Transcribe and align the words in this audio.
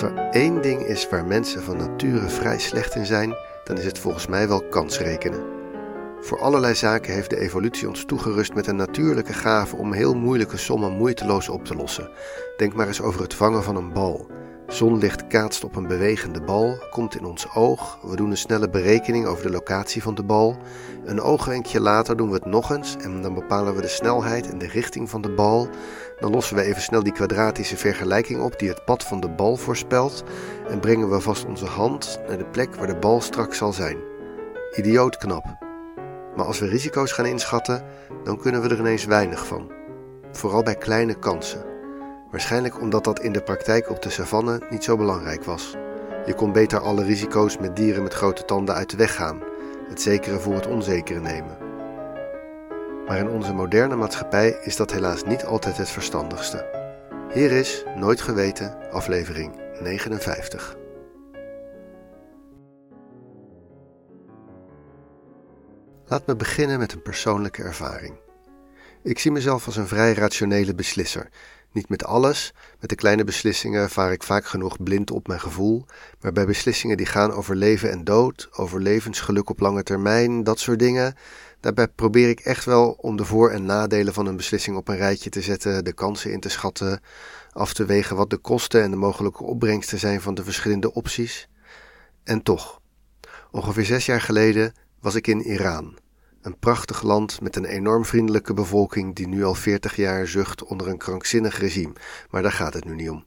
Als 0.00 0.10
er 0.10 0.28
één 0.30 0.62
ding 0.62 0.80
is 0.80 1.08
waar 1.08 1.24
mensen 1.24 1.62
van 1.62 1.76
nature 1.76 2.28
vrij 2.28 2.58
slecht 2.58 2.94
in 2.94 3.06
zijn, 3.06 3.34
dan 3.64 3.78
is 3.78 3.84
het 3.84 3.98
volgens 3.98 4.26
mij 4.26 4.48
wel 4.48 4.68
kansrekenen. 4.68 5.44
Voor 6.20 6.40
allerlei 6.40 6.74
zaken 6.74 7.14
heeft 7.14 7.30
de 7.30 7.38
evolutie 7.38 7.88
ons 7.88 8.04
toegerust 8.04 8.54
met 8.54 8.66
een 8.66 8.76
natuurlijke 8.76 9.32
gave 9.32 9.76
om 9.76 9.92
heel 9.92 10.14
moeilijke 10.14 10.56
sommen 10.56 10.92
moeiteloos 10.92 11.48
op 11.48 11.64
te 11.64 11.74
lossen. 11.74 12.10
Denk 12.56 12.74
maar 12.74 12.86
eens 12.86 13.00
over 13.00 13.20
het 13.20 13.34
vangen 13.34 13.62
van 13.62 13.76
een 13.76 13.92
bal. 13.92 14.30
Zonlicht 14.70 15.26
kaatst 15.26 15.64
op 15.64 15.76
een 15.76 15.86
bewegende 15.86 16.40
bal, 16.40 16.78
komt 16.90 17.16
in 17.16 17.24
ons 17.24 17.54
oog. 17.54 17.98
We 18.02 18.16
doen 18.16 18.30
een 18.30 18.36
snelle 18.36 18.70
berekening 18.70 19.26
over 19.26 19.42
de 19.42 19.50
locatie 19.50 20.02
van 20.02 20.14
de 20.14 20.22
bal. 20.22 20.56
Een 21.04 21.20
oogwenkje 21.20 21.80
later 21.80 22.16
doen 22.16 22.28
we 22.28 22.34
het 22.34 22.44
nog 22.44 22.70
eens 22.70 22.96
en 22.96 23.22
dan 23.22 23.34
bepalen 23.34 23.74
we 23.74 23.80
de 23.80 23.88
snelheid 23.88 24.50
en 24.50 24.58
de 24.58 24.66
richting 24.66 25.10
van 25.10 25.20
de 25.20 25.30
bal. 25.30 25.68
Dan 26.20 26.30
lossen 26.30 26.56
we 26.56 26.62
even 26.62 26.82
snel 26.82 27.02
die 27.02 27.12
kwadratische 27.12 27.76
vergelijking 27.76 28.40
op 28.40 28.58
die 28.58 28.68
het 28.68 28.84
pad 28.84 29.04
van 29.04 29.20
de 29.20 29.28
bal 29.28 29.56
voorspelt 29.56 30.22
en 30.68 30.80
brengen 30.80 31.10
we 31.10 31.20
vast 31.20 31.44
onze 31.44 31.66
hand 31.66 32.20
naar 32.28 32.38
de 32.38 32.46
plek 32.46 32.74
waar 32.74 32.86
de 32.86 32.96
bal 32.96 33.20
straks 33.20 33.58
zal 33.58 33.72
zijn. 33.72 33.96
Idioot 34.76 35.16
knap. 35.16 35.44
Maar 36.36 36.46
als 36.46 36.58
we 36.58 36.66
risico's 36.66 37.12
gaan 37.12 37.26
inschatten, 37.26 37.84
dan 38.24 38.38
kunnen 38.38 38.62
we 38.62 38.68
er 38.68 38.78
ineens 38.78 39.04
weinig 39.04 39.46
van. 39.46 39.70
Vooral 40.32 40.62
bij 40.62 40.76
kleine 40.76 41.14
kansen. 41.18 41.69
Waarschijnlijk 42.30 42.80
omdat 42.80 43.04
dat 43.04 43.20
in 43.20 43.32
de 43.32 43.42
praktijk 43.42 43.90
op 43.90 44.02
de 44.02 44.10
savanne 44.10 44.60
niet 44.70 44.84
zo 44.84 44.96
belangrijk 44.96 45.44
was. 45.44 45.76
Je 46.26 46.34
kon 46.34 46.52
beter 46.52 46.78
alle 46.78 47.04
risico's 47.04 47.58
met 47.58 47.76
dieren 47.76 48.02
met 48.02 48.14
grote 48.14 48.44
tanden 48.44 48.74
uit 48.74 48.90
de 48.90 48.96
weg 48.96 49.14
gaan, 49.14 49.42
het 49.88 50.02
zekere 50.02 50.38
voor 50.38 50.54
het 50.54 50.66
onzekere 50.66 51.20
nemen. 51.20 51.58
Maar 53.06 53.18
in 53.18 53.28
onze 53.28 53.52
moderne 53.52 53.96
maatschappij 53.96 54.58
is 54.62 54.76
dat 54.76 54.92
helaas 54.92 55.24
niet 55.24 55.44
altijd 55.44 55.76
het 55.76 55.90
verstandigste. 55.90 56.78
Hier 57.32 57.52
is 57.52 57.84
Nooit 57.96 58.20
Geweten, 58.20 58.90
aflevering 58.90 59.60
59. 59.80 60.76
Laat 66.06 66.26
me 66.26 66.36
beginnen 66.36 66.78
met 66.78 66.92
een 66.92 67.02
persoonlijke 67.02 67.62
ervaring. 67.62 68.14
Ik 69.02 69.18
zie 69.18 69.30
mezelf 69.30 69.66
als 69.66 69.76
een 69.76 69.86
vrij 69.86 70.12
rationele 70.12 70.74
beslisser 70.74 71.28
niet 71.72 71.88
met 71.88 72.04
alles. 72.04 72.52
Met 72.80 72.90
de 72.90 72.96
kleine 72.96 73.24
beslissingen 73.24 73.90
vaar 73.90 74.12
ik 74.12 74.22
vaak 74.22 74.46
genoeg 74.46 74.82
blind 74.82 75.10
op 75.10 75.26
mijn 75.26 75.40
gevoel. 75.40 75.84
Maar 76.20 76.32
bij 76.32 76.46
beslissingen 76.46 76.96
die 76.96 77.06
gaan 77.06 77.32
over 77.32 77.56
leven 77.56 77.90
en 77.90 78.04
dood, 78.04 78.48
over 78.52 78.80
levensgeluk 78.80 79.50
op 79.50 79.60
lange 79.60 79.82
termijn, 79.82 80.44
dat 80.44 80.58
soort 80.58 80.78
dingen. 80.78 81.14
Daarbij 81.60 81.88
probeer 81.88 82.28
ik 82.28 82.40
echt 82.40 82.64
wel 82.64 82.90
om 82.90 83.16
de 83.16 83.24
voor- 83.24 83.50
en 83.50 83.64
nadelen 83.64 84.14
van 84.14 84.26
een 84.26 84.36
beslissing 84.36 84.76
op 84.76 84.88
een 84.88 84.96
rijtje 84.96 85.30
te 85.30 85.40
zetten, 85.40 85.84
de 85.84 85.92
kansen 85.92 86.32
in 86.32 86.40
te 86.40 86.48
schatten, 86.48 87.00
af 87.52 87.72
te 87.72 87.84
wegen 87.84 88.16
wat 88.16 88.30
de 88.30 88.36
kosten 88.36 88.82
en 88.82 88.90
de 88.90 88.96
mogelijke 88.96 89.44
opbrengsten 89.44 89.98
zijn 89.98 90.20
van 90.20 90.34
de 90.34 90.44
verschillende 90.44 90.92
opties. 90.92 91.48
En 92.24 92.42
toch, 92.42 92.80
ongeveer 93.50 93.84
zes 93.84 94.06
jaar 94.06 94.20
geleden 94.20 94.74
was 95.00 95.14
ik 95.14 95.26
in 95.26 95.42
Iran. 95.42 95.98
Een 96.40 96.58
prachtig 96.58 97.02
land 97.02 97.40
met 97.40 97.56
een 97.56 97.64
enorm 97.64 98.04
vriendelijke 98.04 98.54
bevolking 98.54 99.14
die 99.14 99.28
nu 99.28 99.44
al 99.44 99.54
40 99.54 99.96
jaar 99.96 100.26
zucht 100.26 100.64
onder 100.64 100.88
een 100.88 100.98
krankzinnig 100.98 101.58
regime, 101.58 101.92
maar 102.30 102.42
daar 102.42 102.52
gaat 102.52 102.74
het 102.74 102.84
nu 102.84 102.94
niet 102.94 103.10
om. 103.10 103.24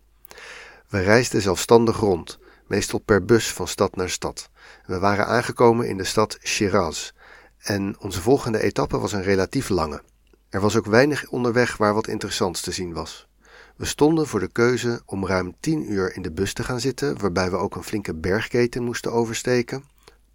We 0.90 1.00
reisden 1.00 1.42
zelfstandig 1.42 1.98
rond, 1.98 2.40
meestal 2.68 3.00
per 3.00 3.26
bus 3.26 3.54
van 3.54 3.68
stad 3.68 3.96
naar 3.96 4.10
stad. 4.10 4.50
We 4.86 5.00
waren 5.00 5.28
aangekomen 5.28 5.88
in 5.88 5.98
de 5.98 6.04
stad 6.04 6.38
Shiraz 6.44 7.12
en 7.58 7.96
onze 8.00 8.22
volgende 8.22 8.62
etappe 8.62 8.98
was 8.98 9.14
een 9.14 9.24
relatief 9.24 9.70
lange. 9.70 10.04
Er 10.50 10.62
was 10.62 10.76
ook 10.76 10.86
weinig 10.86 11.30
onderweg 11.30 11.78
waar 11.78 11.94
wat 11.94 12.08
interessants 12.08 12.62
te 12.62 12.72
zien 12.72 12.94
was. 12.94 13.28
We 13.76 13.86
stonden 13.86 14.28
voor 14.28 14.40
de 14.40 14.52
keuze 14.52 15.02
om 15.06 15.28
ruim 15.28 15.56
10 15.60 15.92
uur 15.92 16.16
in 16.16 16.22
de 16.22 16.32
bus 16.32 16.54
te 16.54 16.64
gaan 16.64 16.80
zitten, 16.80 17.20
waarbij 17.20 17.50
we 17.50 17.58
ook 17.58 17.76
een 17.76 17.84
flinke 17.84 18.16
bergketen 18.16 18.84
moesten 18.84 19.12
oversteken, 19.12 19.84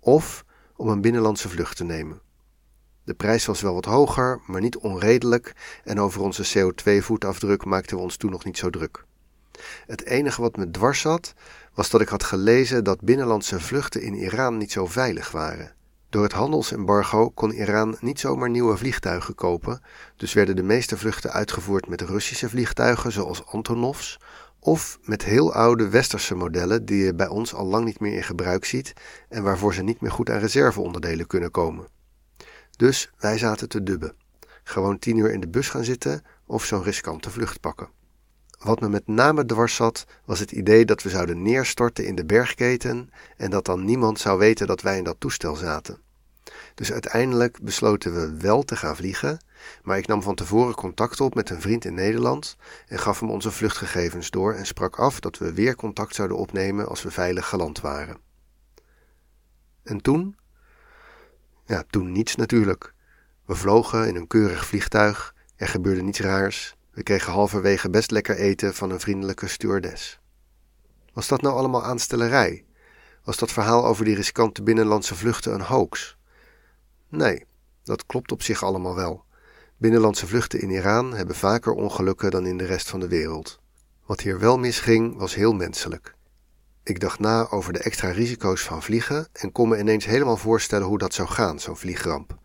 of 0.01 0.45
om 0.77 0.89
een 0.89 1.01
binnenlandse 1.01 1.49
vlucht 1.49 1.77
te 1.77 1.85
nemen. 1.85 2.28
De 3.09 3.15
prijs 3.15 3.47
was 3.47 3.61
wel 3.61 3.75
wat 3.75 3.85
hoger, 3.85 4.41
maar 4.47 4.61
niet 4.61 4.77
onredelijk 4.77 5.53
en 5.85 6.01
over 6.01 6.21
onze 6.21 6.45
CO2-voetafdruk 6.59 7.65
maakten 7.65 7.97
we 7.97 8.03
ons 8.03 8.17
toen 8.17 8.31
nog 8.31 8.45
niet 8.45 8.59
zo 8.59 8.71
druk. 8.71 9.05
Het 9.87 10.05
enige 10.05 10.41
wat 10.41 10.57
me 10.57 10.71
dwars 10.71 11.01
zat, 11.01 11.35
was 11.75 11.91
dat 11.91 12.01
ik 12.01 12.09
had 12.09 12.25
gelezen 12.25 12.85
dat 12.85 13.01
binnenlandse 13.01 13.61
vluchten 13.61 14.03
in 14.03 14.15
Iran 14.15 14.57
niet 14.57 14.73
zo 14.73 14.87
veilig 14.87 15.31
waren. 15.31 15.73
Door 16.09 16.23
het 16.23 16.33
handelsembargo 16.33 17.31
kon 17.31 17.53
Iran 17.53 17.97
niet 18.01 18.21
zomaar 18.21 18.51
nieuwe 18.51 18.77
vliegtuigen 18.77 19.35
kopen, 19.35 19.83
dus 20.17 20.33
werden 20.33 20.57
de 20.57 20.63
meeste 20.63 20.97
vluchten 20.97 21.33
uitgevoerd 21.33 21.89
met 21.89 22.01
Russische 22.01 22.49
vliegtuigen 22.49 23.13
zoals 23.13 23.47
Antonovs 23.47 24.19
of 24.61 24.99
met 25.03 25.25
heel 25.25 25.53
oude 25.53 25.89
westerse 25.89 26.35
modellen 26.35 26.85
die 26.85 27.05
je 27.05 27.15
bij 27.15 27.29
ons 27.29 27.55
al 27.55 27.67
lang 27.67 27.85
niet 27.85 28.01
meer 28.01 28.15
in 28.15 28.25
gebruik 28.25 28.65
ziet 28.65 28.93
en 29.29 29.43
waarvoor 29.43 29.75
ze 29.75 29.83
niet 29.83 30.01
meer 30.01 30.13
goed 30.13 30.31
aan 30.31 30.39
reserveonderdelen 30.39 31.27
kunnen 31.27 31.51
komen. 31.51 31.98
Dus 32.79 33.11
wij 33.19 33.39
zaten 33.39 33.69
te 33.69 33.83
dubben. 33.83 34.13
Gewoon 34.63 34.99
tien 34.99 35.17
uur 35.17 35.33
in 35.33 35.41
de 35.41 35.49
bus 35.49 35.69
gaan 35.69 35.85
zitten 35.85 36.23
of 36.47 36.65
zo'n 36.65 36.83
riskante 36.83 37.31
vlucht 37.31 37.61
pakken. 37.61 37.89
Wat 38.59 38.81
me 38.81 38.89
met 38.89 39.07
name 39.07 39.47
dwars 39.47 39.75
zat, 39.75 40.07
was 40.25 40.39
het 40.39 40.53
idee 40.53 40.85
dat 40.85 41.03
we 41.03 41.09
zouden 41.09 41.43
neerstorten 41.43 42.07
in 42.07 42.15
de 42.15 42.25
bergketen 42.25 43.11
en 43.37 43.51
dat 43.51 43.65
dan 43.65 43.85
niemand 43.85 44.21
zou 44.21 44.39
weten 44.39 44.67
dat 44.67 44.83
wij 44.83 44.99
in 44.99 45.05
dat 45.05 45.17
toestel 45.19 45.55
zaten. 45.55 45.99
Dus 46.75 46.93
uiteindelijk 46.93 47.63
besloten 47.63 48.15
we 48.15 48.37
wel 48.37 48.63
te 48.63 48.77
gaan 48.77 48.97
vliegen, 48.97 49.39
maar 49.83 49.99
ik 49.99 50.07
nam 50.07 50.23
van 50.23 50.35
tevoren 50.35 50.75
contact 50.75 51.21
op 51.21 51.35
met 51.35 51.51
een 51.51 51.61
vriend 51.61 51.85
in 51.85 51.95
Nederland 51.95 52.57
en 52.87 52.99
gaf 52.99 53.21
hem 53.21 53.31
onze 53.31 53.51
vluchtgegevens 53.51 54.31
door 54.31 54.55
en 54.55 54.67
sprak 54.67 54.99
af 54.99 55.21
dat 55.21 55.39
we 55.39 55.53
weer 55.53 55.75
contact 55.75 56.15
zouden 56.15 56.37
opnemen 56.37 56.89
als 56.89 57.03
we 57.03 57.11
veilig 57.11 57.49
geland 57.49 57.81
waren. 57.81 58.19
En 59.83 60.01
toen 60.01 60.37
ja, 61.69 61.85
toen 61.91 62.13
niets 62.13 62.37
natuurlijk. 62.37 62.93
We 63.45 63.55
vlogen 63.55 64.09
in 64.09 64.17
een 64.17 64.27
keurig 64.27 64.67
vliegtuig, 64.67 65.35
er 65.57 65.69
gebeurde 65.69 66.03
niets 66.03 66.21
raars. 66.21 66.77
We 66.91 67.03
kregen 67.03 67.33
halverwege 67.33 67.91
best 67.91 68.11
lekker 68.11 68.37
eten 68.37 68.75
van 68.75 68.91
een 68.91 69.01
vriendelijke 69.01 69.49
stewardess. 69.49 70.21
Was 71.13 71.29
dat 71.29 71.43
nou 71.43 71.57
allemaal 71.57 71.85
aanstellerij? 71.85 72.65
Was 73.25 73.37
dat 73.37 73.53
verhaal 73.53 73.87
over 73.87 74.05
die 74.05 74.15
riskante 74.15 74.63
binnenlandse 74.63 75.15
vluchten 75.15 75.55
een 75.55 75.61
hoax? 75.61 76.17
Nee, 77.09 77.45
dat 77.83 78.07
klopt 78.07 78.33
op 78.33 78.43
zich 78.43 78.63
allemaal 78.63 78.95
wel. 78.95 79.25
Binnenlandse 79.77 80.27
vluchten 80.27 80.61
in 80.61 80.71
Iran 80.71 81.15
hebben 81.15 81.37
vaker 81.37 81.73
ongelukken 81.73 82.31
dan 82.31 82.47
in 82.47 82.59
de 82.59 82.67
rest 82.67 82.89
van 82.89 83.01
de 83.01 83.09
wereld. 83.09 83.61
Wat 84.07 84.21
hier 84.21 84.39
wel 84.39 84.59
misging, 84.59 85.17
was 85.17 85.35
heel 85.35 85.53
menselijk. 85.53 86.15
Ik 86.89 87.01
dacht 87.01 87.19
na 87.19 87.51
over 87.51 87.73
de 87.73 87.79
extra 87.79 88.11
risico's 88.11 88.63
van 88.63 88.83
vliegen 88.83 89.29
en 89.33 89.53
kon 89.53 89.69
me 89.69 89.79
ineens 89.79 90.05
helemaal 90.05 90.37
voorstellen 90.37 90.87
hoe 90.87 90.99
dat 90.99 91.15
zou 91.15 91.29
gaan, 91.29 91.61
zo'n 91.61 91.77
vliegramp. 91.77 92.39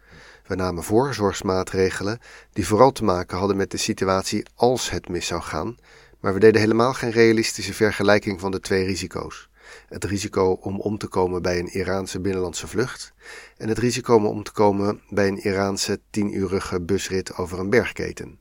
We 0.47 0.55
namen 0.55 0.83
voorzorgsmaatregelen 0.83 2.19
die 2.53 2.67
vooral 2.67 2.91
te 2.91 3.03
maken 3.03 3.37
hadden 3.37 3.57
met 3.57 3.71
de 3.71 3.77
situatie 3.77 4.45
als 4.55 4.89
het 4.89 5.09
mis 5.09 5.27
zou 5.27 5.41
gaan, 5.41 5.77
maar 6.19 6.33
we 6.33 6.39
deden 6.39 6.61
helemaal 6.61 6.93
geen 6.93 7.11
realistische 7.11 7.73
vergelijking 7.73 8.39
van 8.39 8.51
de 8.51 8.59
twee 8.59 8.85
risico's. 8.85 9.49
Het 9.87 10.03
risico 10.03 10.57
om 10.61 10.79
om 10.79 10.97
te 10.97 11.07
komen 11.07 11.41
bij 11.41 11.59
een 11.59 11.73
Iraanse 11.73 12.19
binnenlandse 12.19 12.67
vlucht 12.67 13.13
en 13.57 13.69
het 13.69 13.77
risico 13.77 14.15
om 14.15 14.25
om 14.25 14.43
te 14.43 14.51
komen 14.51 15.01
bij 15.09 15.27
een 15.27 15.43
Iraanse 15.43 15.99
tienurige 16.09 16.81
busrit 16.81 17.35
over 17.35 17.59
een 17.59 17.69
bergketen. 17.69 18.39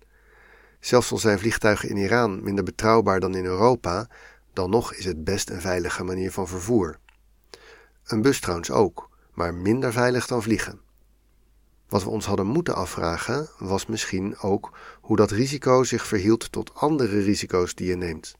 Zelfs 0.80 1.12
al 1.12 1.18
zijn 1.18 1.38
vliegtuigen 1.38 1.88
in 1.88 1.96
Iran 1.96 2.42
minder 2.44 2.64
betrouwbaar 2.64 3.20
dan 3.20 3.34
in 3.34 3.44
Europa, 3.44 4.08
dan 4.52 4.70
nog 4.70 4.94
is 4.94 5.04
het 5.04 5.24
best 5.24 5.50
een 5.50 5.60
veilige 5.60 6.04
manier 6.04 6.32
van 6.32 6.48
vervoer. 6.48 6.98
Een 8.04 8.22
bus 8.22 8.40
trouwens 8.40 8.70
ook, 8.70 9.10
maar 9.32 9.54
minder 9.54 9.92
veilig 9.92 10.26
dan 10.26 10.42
vliegen. 10.42 10.80
Wat 11.88 12.02
we 12.02 12.10
ons 12.10 12.26
hadden 12.26 12.46
moeten 12.46 12.74
afvragen 12.74 13.48
was 13.58 13.86
misschien 13.86 14.38
ook 14.38 14.78
hoe 15.00 15.16
dat 15.16 15.30
risico 15.30 15.84
zich 15.84 16.06
verhield 16.06 16.52
tot 16.52 16.74
andere 16.74 17.20
risico's 17.20 17.74
die 17.74 17.86
je 17.88 17.96
neemt. 17.96 18.34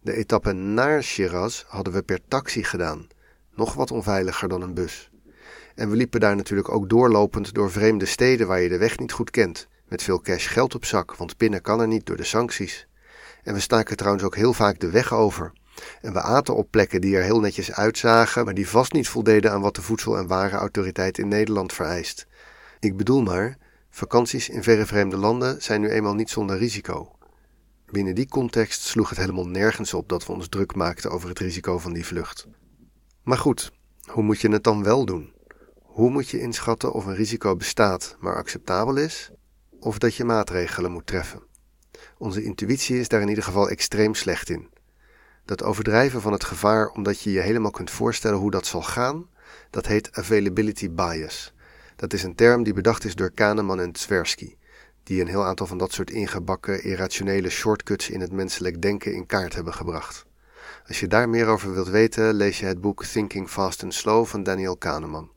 De 0.00 0.12
etappe 0.12 0.52
naar 0.52 1.02
Shiraz 1.02 1.64
hadden 1.66 1.92
we 1.92 2.02
per 2.02 2.20
taxi 2.28 2.64
gedaan, 2.64 3.08
nog 3.54 3.74
wat 3.74 3.90
onveiliger 3.90 4.48
dan 4.48 4.62
een 4.62 4.74
bus. 4.74 5.10
En 5.74 5.90
we 5.90 5.96
liepen 5.96 6.20
daar 6.20 6.36
natuurlijk 6.36 6.68
ook 6.68 6.88
doorlopend 6.88 7.54
door 7.54 7.70
vreemde 7.70 8.06
steden 8.06 8.46
waar 8.46 8.60
je 8.60 8.68
de 8.68 8.78
weg 8.78 8.98
niet 8.98 9.12
goed 9.12 9.30
kent, 9.30 9.68
met 9.88 10.02
veel 10.02 10.20
cash 10.20 10.52
geld 10.52 10.74
op 10.74 10.84
zak, 10.84 11.16
want 11.16 11.36
pinnen 11.36 11.62
kan 11.62 11.80
er 11.80 11.88
niet 11.88 12.06
door 12.06 12.16
de 12.16 12.24
sancties. 12.24 12.88
En 13.42 13.54
we 13.54 13.60
staken 13.60 13.96
trouwens 13.96 14.24
ook 14.24 14.36
heel 14.36 14.52
vaak 14.52 14.80
de 14.80 14.90
weg 14.90 15.12
over. 15.12 15.52
En 16.00 16.12
we 16.12 16.20
aten 16.20 16.56
op 16.56 16.70
plekken 16.70 17.00
die 17.00 17.16
er 17.16 17.22
heel 17.22 17.40
netjes 17.40 17.72
uitzagen, 17.72 18.44
maar 18.44 18.54
die 18.54 18.68
vast 18.68 18.92
niet 18.92 19.08
voldeden 19.08 19.52
aan 19.52 19.60
wat 19.60 19.74
de 19.74 19.82
Voedsel- 19.82 20.18
en 20.18 20.26
Warenautoriteit 20.26 21.18
in 21.18 21.28
Nederland 21.28 21.72
vereist. 21.72 22.26
Ik 22.80 22.96
bedoel 22.96 23.22
maar, 23.22 23.58
vakanties 23.90 24.48
in 24.48 24.62
verre 24.62 24.86
vreemde 24.86 25.16
landen 25.16 25.62
zijn 25.62 25.80
nu 25.80 25.88
eenmaal 25.88 26.14
niet 26.14 26.30
zonder 26.30 26.58
risico. 26.58 27.12
Binnen 27.90 28.14
die 28.14 28.28
context 28.28 28.82
sloeg 28.82 29.08
het 29.08 29.18
helemaal 29.18 29.48
nergens 29.48 29.94
op 29.94 30.08
dat 30.08 30.26
we 30.26 30.32
ons 30.32 30.48
druk 30.48 30.74
maakten 30.74 31.10
over 31.10 31.28
het 31.28 31.38
risico 31.38 31.78
van 31.78 31.92
die 31.92 32.06
vlucht. 32.06 32.46
Maar 33.22 33.38
goed, 33.38 33.72
hoe 34.06 34.22
moet 34.22 34.40
je 34.40 34.50
het 34.50 34.64
dan 34.64 34.82
wel 34.82 35.04
doen? 35.04 35.32
Hoe 35.82 36.10
moet 36.10 36.28
je 36.28 36.40
inschatten 36.40 36.92
of 36.92 37.06
een 37.06 37.14
risico 37.14 37.56
bestaat, 37.56 38.16
maar 38.18 38.36
acceptabel 38.36 38.96
is, 38.96 39.30
of 39.80 39.98
dat 39.98 40.14
je 40.14 40.24
maatregelen 40.24 40.92
moet 40.92 41.06
treffen? 41.06 41.49
Onze 42.20 42.42
intuïtie 42.42 42.98
is 42.98 43.08
daar 43.08 43.20
in 43.20 43.28
ieder 43.28 43.44
geval 43.44 43.68
extreem 43.68 44.14
slecht 44.14 44.48
in. 44.50 44.68
Dat 45.44 45.62
overdrijven 45.62 46.20
van 46.20 46.32
het 46.32 46.44
gevaar 46.44 46.88
omdat 46.88 47.20
je 47.20 47.32
je 47.32 47.40
helemaal 47.40 47.70
kunt 47.70 47.90
voorstellen 47.90 48.38
hoe 48.38 48.50
dat 48.50 48.66
zal 48.66 48.82
gaan, 48.82 49.28
dat 49.70 49.86
heet 49.86 50.12
availability 50.12 50.90
bias. 50.90 51.52
Dat 51.96 52.12
is 52.12 52.22
een 52.22 52.34
term 52.34 52.62
die 52.62 52.72
bedacht 52.72 53.04
is 53.04 53.14
door 53.14 53.30
Kahneman 53.30 53.80
en 53.80 53.92
Tversky, 53.92 54.56
die 55.02 55.20
een 55.20 55.28
heel 55.28 55.44
aantal 55.44 55.66
van 55.66 55.78
dat 55.78 55.92
soort 55.92 56.10
ingebakken 56.10 56.82
irrationele 56.82 57.50
shortcuts 57.50 58.10
in 58.10 58.20
het 58.20 58.32
menselijk 58.32 58.82
denken 58.82 59.14
in 59.14 59.26
kaart 59.26 59.54
hebben 59.54 59.74
gebracht. 59.74 60.26
Als 60.88 61.00
je 61.00 61.08
daar 61.08 61.28
meer 61.28 61.46
over 61.46 61.72
wilt 61.72 61.88
weten, 61.88 62.34
lees 62.34 62.60
je 62.60 62.66
het 62.66 62.80
boek 62.80 63.04
Thinking 63.04 63.48
Fast 63.48 63.82
and 63.82 63.94
Slow 63.94 64.26
van 64.26 64.42
Daniel 64.42 64.76
Kahneman. 64.76 65.30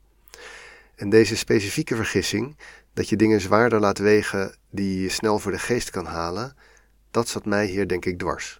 En 0.96 1.08
deze 1.08 1.36
specifieke 1.36 1.96
vergissing, 1.96 2.56
dat 2.92 3.08
je 3.08 3.16
dingen 3.16 3.40
zwaarder 3.40 3.80
laat 3.80 3.98
wegen 3.98 4.56
die 4.70 5.00
je 5.02 5.08
snel 5.08 5.38
voor 5.38 5.52
de 5.52 5.58
geest 5.58 5.90
kan 5.90 6.06
halen, 6.06 6.56
dat 7.14 7.28
zat 7.28 7.44
mij 7.44 7.66
hier 7.66 7.88
denk 7.88 8.04
ik 8.04 8.18
dwars. 8.18 8.58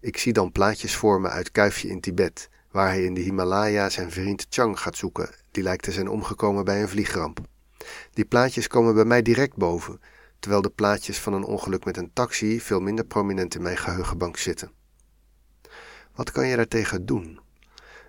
Ik 0.00 0.18
zie 0.18 0.32
dan 0.32 0.52
plaatjes 0.52 0.96
voor 0.96 1.20
me 1.20 1.28
uit 1.28 1.50
Kuifje 1.50 1.88
in 1.88 2.00
Tibet, 2.00 2.48
waar 2.70 2.88
hij 2.88 3.04
in 3.04 3.14
de 3.14 3.20
Himalaya 3.20 3.90
zijn 3.90 4.10
vriend 4.10 4.46
Chang 4.48 4.80
gaat 4.80 4.96
zoeken, 4.96 5.30
die 5.50 5.62
lijkt 5.62 5.82
te 5.82 5.92
zijn 5.92 6.08
omgekomen 6.08 6.64
bij 6.64 6.82
een 6.82 6.88
vliegramp. 6.88 7.40
Die 8.12 8.24
plaatjes 8.24 8.66
komen 8.66 8.94
bij 8.94 9.04
mij 9.04 9.22
direct 9.22 9.56
boven, 9.56 10.00
terwijl 10.38 10.62
de 10.62 10.70
plaatjes 10.70 11.18
van 11.18 11.32
een 11.32 11.44
ongeluk 11.44 11.84
met 11.84 11.96
een 11.96 12.12
taxi 12.12 12.60
veel 12.60 12.80
minder 12.80 13.04
prominent 13.04 13.54
in 13.54 13.62
mijn 13.62 13.76
geheugenbank 13.76 14.36
zitten. 14.36 14.70
Wat 16.14 16.30
kan 16.30 16.46
je 16.46 16.56
daartegen 16.56 17.06
doen? 17.06 17.40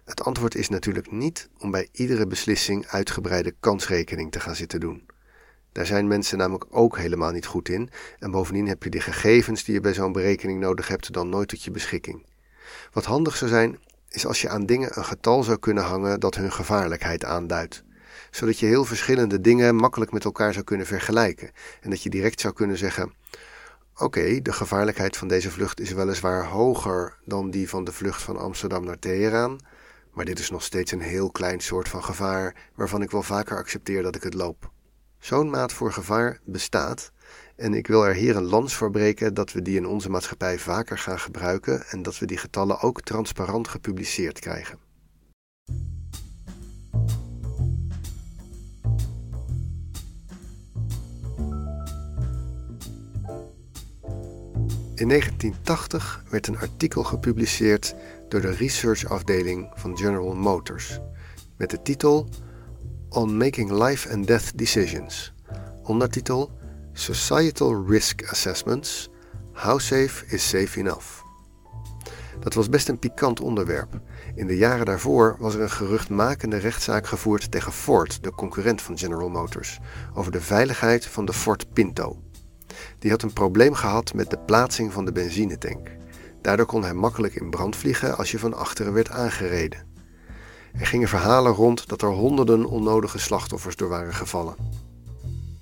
Het 0.05 0.23
antwoord 0.23 0.55
is 0.55 0.69
natuurlijk 0.69 1.11
niet 1.11 1.49
om 1.57 1.71
bij 1.71 1.89
iedere 1.91 2.27
beslissing 2.27 2.87
uitgebreide 2.87 3.55
kansrekening 3.59 4.31
te 4.31 4.39
gaan 4.39 4.55
zitten 4.55 4.79
doen. 4.79 5.05
Daar 5.77 5.85
zijn 5.85 6.07
mensen 6.07 6.37
namelijk 6.37 6.65
ook 6.69 6.97
helemaal 6.97 7.31
niet 7.31 7.45
goed 7.45 7.69
in 7.69 7.89
en 8.19 8.31
bovendien 8.31 8.67
heb 8.67 8.83
je 8.83 8.89
de 8.89 9.01
gegevens 9.01 9.63
die 9.63 9.73
je 9.73 9.79
bij 9.79 9.93
zo'n 9.93 10.11
berekening 10.11 10.59
nodig 10.59 10.87
hebt 10.87 11.13
dan 11.13 11.29
nooit 11.29 11.47
tot 11.47 11.63
je 11.63 11.71
beschikking. 11.71 12.25
Wat 12.91 13.05
handig 13.05 13.37
zou 13.37 13.51
zijn, 13.51 13.79
is 14.09 14.25
als 14.25 14.41
je 14.41 14.49
aan 14.49 14.65
dingen 14.65 14.97
een 14.97 15.05
getal 15.05 15.43
zou 15.43 15.57
kunnen 15.57 15.83
hangen 15.83 16.19
dat 16.19 16.35
hun 16.35 16.51
gevaarlijkheid 16.51 17.25
aanduidt, 17.25 17.83
zodat 18.31 18.59
je 18.59 18.65
heel 18.65 18.85
verschillende 18.85 19.41
dingen 19.41 19.75
makkelijk 19.75 20.11
met 20.11 20.25
elkaar 20.25 20.53
zou 20.53 20.65
kunnen 20.65 20.85
vergelijken 20.85 21.51
en 21.81 21.89
dat 21.89 22.03
je 22.03 22.09
direct 22.09 22.39
zou 22.39 22.53
kunnen 22.53 22.77
zeggen: 22.77 23.13
Oké, 23.97 24.41
de 24.41 24.53
gevaarlijkheid 24.53 25.17
van 25.17 25.27
deze 25.27 25.51
vlucht 25.51 25.79
is 25.79 25.91
weliswaar 25.91 26.45
hoger 26.45 27.17
dan 27.25 27.49
die 27.49 27.69
van 27.69 27.83
de 27.83 27.91
vlucht 27.91 28.21
van 28.21 28.37
Amsterdam 28.37 28.83
naar 28.83 28.99
Teheran, 28.99 29.59
maar 30.13 30.25
dit 30.25 30.39
is 30.39 30.49
nog 30.49 30.63
steeds 30.63 30.91
een 30.91 31.01
heel 31.01 31.31
klein 31.31 31.59
soort 31.59 31.89
van 31.89 32.03
gevaar 32.03 32.55
waarvan 32.75 33.01
ik 33.01 33.11
wel 33.11 33.23
vaker 33.23 33.57
accepteer 33.57 34.03
dat 34.03 34.15
ik 34.15 34.23
het 34.23 34.33
loop. 34.33 34.75
Zo'n 35.19 35.49
maat 35.49 35.73
voor 35.73 35.93
gevaar 35.93 36.39
bestaat 36.43 37.11
en 37.55 37.73
ik 37.73 37.87
wil 37.87 38.05
er 38.05 38.13
hier 38.13 38.35
een 38.35 38.43
lans 38.43 38.75
voor 38.75 38.91
breken 38.91 39.33
dat 39.33 39.51
we 39.51 39.61
die 39.61 39.77
in 39.77 39.87
onze 39.87 40.09
maatschappij 40.09 40.59
vaker 40.59 40.97
gaan 40.97 41.19
gebruiken 41.19 41.85
en 41.87 42.01
dat 42.01 42.19
we 42.19 42.25
die 42.25 42.37
getallen 42.37 42.79
ook 42.79 43.01
transparant 43.01 43.67
gepubliceerd 43.67 44.39
krijgen. 44.39 44.79
In 54.95 55.07
1980 55.07 56.23
werd 56.29 56.47
een 56.47 56.57
artikel 56.57 57.03
gepubliceerd 57.03 57.95
door 58.29 58.41
de 58.41 58.51
researchafdeling 58.51 59.71
van 59.75 59.97
General 59.97 60.35
Motors 60.35 60.99
met 61.57 61.69
de 61.69 61.81
titel 61.81 62.29
On 63.17 63.37
Making 63.37 63.71
Life 63.71 64.13
and 64.13 64.27
Death 64.27 64.51
Decisions. 64.55 65.33
Ondertitel 65.83 66.51
Societal 66.93 67.85
Risk 67.87 68.23
Assessments. 68.29 69.09
How 69.53 69.79
safe 69.79 70.25
is 70.27 70.49
safe 70.49 70.79
enough? 70.79 71.05
Dat 72.39 72.53
was 72.53 72.69
best 72.69 72.89
een 72.89 72.99
pikant 72.99 73.41
onderwerp. 73.41 73.99
In 74.35 74.47
de 74.47 74.57
jaren 74.57 74.85
daarvoor 74.85 75.35
was 75.39 75.55
er 75.55 75.61
een 75.61 75.69
geruchtmakende 75.69 76.57
rechtszaak 76.57 77.07
gevoerd 77.07 77.51
tegen 77.51 77.71
Ford, 77.71 78.23
de 78.23 78.31
concurrent 78.31 78.81
van 78.81 78.97
General 78.97 79.29
Motors, 79.29 79.79
over 80.13 80.31
de 80.31 80.41
veiligheid 80.41 81.05
van 81.05 81.25
de 81.25 81.33
Ford 81.33 81.73
Pinto. 81.73 82.21
Die 82.99 83.11
had 83.11 83.21
een 83.21 83.33
probleem 83.33 83.73
gehad 83.73 84.13
met 84.13 84.29
de 84.29 84.39
plaatsing 84.39 84.93
van 84.93 85.05
de 85.05 85.11
benzinetank. 85.11 85.89
Daardoor 86.41 86.65
kon 86.65 86.83
hij 86.83 86.93
makkelijk 86.93 87.35
in 87.35 87.49
brand 87.49 87.75
vliegen 87.75 88.17
als 88.17 88.31
je 88.31 88.39
van 88.39 88.53
achteren 88.53 88.93
werd 88.93 89.09
aangereden. 89.09 89.86
Er 90.79 90.85
gingen 90.87 91.07
verhalen 91.07 91.53
rond 91.53 91.87
dat 91.87 92.01
er 92.01 92.09
honderden 92.09 92.65
onnodige 92.65 93.19
slachtoffers 93.19 93.75
door 93.75 93.89
waren 93.89 94.13
gevallen. 94.13 94.55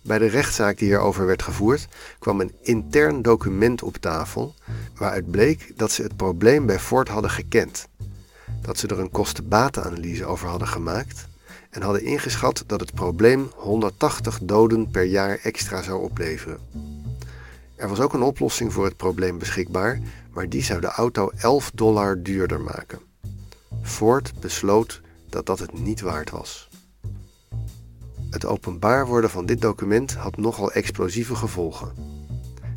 Bij 0.03 0.19
de 0.19 0.27
rechtszaak 0.27 0.77
die 0.77 0.87
hierover 0.87 1.25
werd 1.25 1.41
gevoerd, 1.41 1.87
kwam 2.19 2.41
een 2.41 2.53
intern 2.61 3.21
document 3.21 3.83
op 3.83 3.97
tafel 3.97 4.53
waaruit 4.95 5.31
bleek 5.31 5.71
dat 5.75 5.91
ze 5.91 6.01
het 6.01 6.15
probleem 6.15 6.65
bij 6.65 6.79
Ford 6.79 7.07
hadden 7.07 7.31
gekend. 7.31 7.87
Dat 8.61 8.77
ze 8.77 8.87
er 8.87 8.99
een 8.99 9.11
kosten-batenanalyse 9.11 10.25
over 10.25 10.47
hadden 10.47 10.67
gemaakt 10.67 11.27
en 11.69 11.81
hadden 11.81 12.03
ingeschat 12.03 12.63
dat 12.67 12.79
het 12.79 12.93
probleem 12.93 13.49
180 13.55 14.39
doden 14.41 14.91
per 14.91 15.03
jaar 15.03 15.39
extra 15.43 15.81
zou 15.81 16.03
opleveren. 16.03 16.59
Er 17.75 17.89
was 17.89 17.99
ook 17.99 18.13
een 18.13 18.21
oplossing 18.21 18.73
voor 18.73 18.85
het 18.85 18.97
probleem 18.97 19.37
beschikbaar, 19.37 19.99
maar 20.33 20.49
die 20.49 20.63
zou 20.63 20.81
de 20.81 20.87
auto 20.87 21.31
11 21.37 21.71
dollar 21.73 22.23
duurder 22.23 22.61
maken. 22.61 22.99
Ford 23.81 24.33
besloot 24.39 25.01
dat 25.35 25.45
dat 25.45 25.59
het 25.59 25.79
niet 25.79 26.01
waard 26.01 26.29
was. 26.29 26.69
Het 28.29 28.45
openbaar 28.45 29.07
worden 29.07 29.29
van 29.29 29.45
dit 29.45 29.61
document 29.61 30.13
had 30.13 30.37
nogal 30.37 30.71
explosieve 30.71 31.35
gevolgen. 31.35 31.93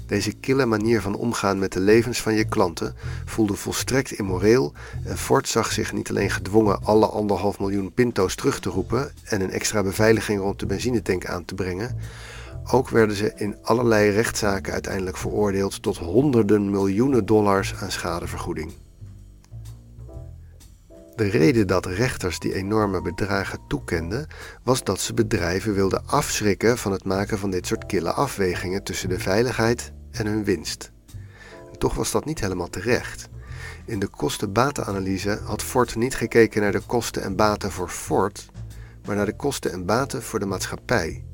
Deze 0.07 0.33
kille 0.33 0.67
manier 0.67 1.01
van 1.01 1.15
omgaan 1.15 1.59
met 1.59 1.73
de 1.73 1.81
levens 1.81 2.21
van 2.23 2.35
je 2.35 2.45
klanten 2.45 2.95
voelde 3.25 3.55
volstrekt 3.55 4.11
immoreel 4.11 4.73
en 5.05 5.19
Ford 5.19 5.49
zag 5.49 5.73
zich 5.73 5.93
niet 5.93 6.11
alleen 6.11 6.31
gedwongen 6.31 6.83
alle 6.85 7.07
anderhalf 7.07 7.59
miljoen 7.59 7.93
pinto's 7.93 8.35
terug 8.35 8.61
te 8.61 8.71
roepen 8.71 9.13
en 9.25 9.41
een 9.41 9.51
extra 9.51 9.83
beveiliging 9.83 10.41
rond 10.41 10.61
de 10.61 10.67
benzinetank 10.67 11.27
aan 11.27 11.45
te 11.45 11.55
brengen, 11.55 11.99
ook 12.71 12.89
werden 12.89 13.17
ze 13.17 13.33
in 13.37 13.57
allerlei 13.63 14.11
rechtszaken 14.11 14.73
uiteindelijk 14.73 15.17
veroordeeld 15.17 15.83
tot 15.83 15.97
honderden 15.97 16.71
miljoenen 16.71 17.27
dollars 17.27 17.75
aan 17.75 17.91
schadevergoeding. 17.91 18.73
De 21.19 21.29
reden 21.29 21.67
dat 21.67 21.87
rechters 21.87 22.39
die 22.39 22.55
enorme 22.55 23.03
bedragen 23.03 23.59
toekenden, 23.69 24.27
was 24.63 24.85
dat 24.85 25.01
ze 25.01 25.15
bedrijven 25.15 25.75
wilden 25.75 26.07
afschrikken 26.07 26.79
van 26.79 26.93
het 26.93 27.05
maken 27.05 27.39
van 27.39 27.51
dit 27.51 27.67
soort 27.67 27.87
kille 27.87 28.13
afwegingen 28.13 28.83
tussen 28.83 29.09
de 29.09 29.19
veiligheid 29.19 29.93
en 30.11 30.27
hun 30.27 30.45
winst. 30.45 30.91
Toch 31.79 31.95
was 31.95 32.11
dat 32.11 32.25
niet 32.25 32.41
helemaal 32.41 32.71
terecht. 32.71 33.29
In 33.85 33.99
de 33.99 34.07
kosten-batenanalyse 34.07 35.41
had 35.45 35.63
Ford 35.63 35.97
niet 35.97 36.15
gekeken 36.15 36.63
naar 36.63 36.73
de 36.73 36.83
kosten 36.87 37.23
en 37.23 37.37
baten 37.37 37.71
voor 37.71 37.89
Ford, 37.89 38.47
maar 39.07 39.17
naar 39.17 39.27
de 39.27 39.37
kosten 39.37 39.73
en 39.73 39.87
baten 39.87 40.23
voor 40.23 40.39
de 40.39 40.47
maatschappij. 40.47 41.25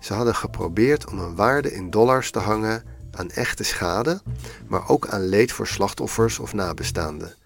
Ze 0.00 0.14
hadden 0.14 0.34
geprobeerd 0.34 1.10
om 1.10 1.18
een 1.18 1.34
waarde 1.34 1.72
in 1.72 1.90
dollars 1.90 2.30
te 2.30 2.38
hangen 2.38 2.84
aan 3.10 3.30
echte 3.30 3.64
schade, 3.64 4.22
maar 4.68 4.88
ook 4.88 5.06
aan 5.06 5.26
leed 5.28 5.52
voor 5.52 5.66
slachtoffers 5.66 6.38
of 6.38 6.52
nabestaanden. 6.52 7.37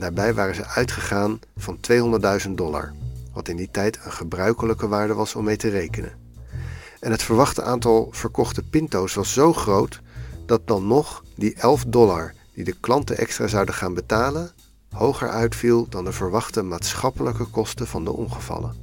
Daarbij 0.00 0.34
waren 0.34 0.54
ze 0.54 0.66
uitgegaan 0.66 1.38
van 1.56 1.78
200.000 2.46 2.50
dollar, 2.50 2.92
wat 3.32 3.48
in 3.48 3.56
die 3.56 3.70
tijd 3.70 3.98
een 4.04 4.12
gebruikelijke 4.12 4.88
waarde 4.88 5.14
was 5.14 5.34
om 5.34 5.44
mee 5.44 5.56
te 5.56 5.68
rekenen. 5.68 6.12
En 7.00 7.10
het 7.10 7.22
verwachte 7.22 7.62
aantal 7.62 8.08
verkochte 8.10 8.62
pinto's 8.62 9.14
was 9.14 9.32
zo 9.32 9.52
groot 9.52 10.00
dat 10.46 10.66
dan 10.66 10.86
nog 10.86 11.24
die 11.34 11.54
11 11.54 11.84
dollar 11.84 12.34
die 12.54 12.64
de 12.64 12.80
klanten 12.80 13.18
extra 13.18 13.46
zouden 13.46 13.74
gaan 13.74 13.94
betalen, 13.94 14.50
hoger 14.90 15.28
uitviel 15.28 15.88
dan 15.88 16.04
de 16.04 16.12
verwachte 16.12 16.62
maatschappelijke 16.62 17.44
kosten 17.44 17.86
van 17.86 18.04
de 18.04 18.12
ongevallen. 18.12 18.76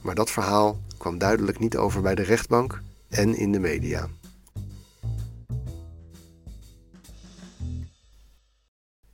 Maar 0.00 0.14
dat 0.14 0.30
verhaal 0.30 0.78
kwam 0.98 1.18
duidelijk 1.18 1.58
niet 1.58 1.76
over 1.76 2.02
bij 2.02 2.14
de 2.14 2.22
rechtbank 2.22 2.80
en 3.08 3.34
in 3.34 3.52
de 3.52 3.58
media. 3.58 4.08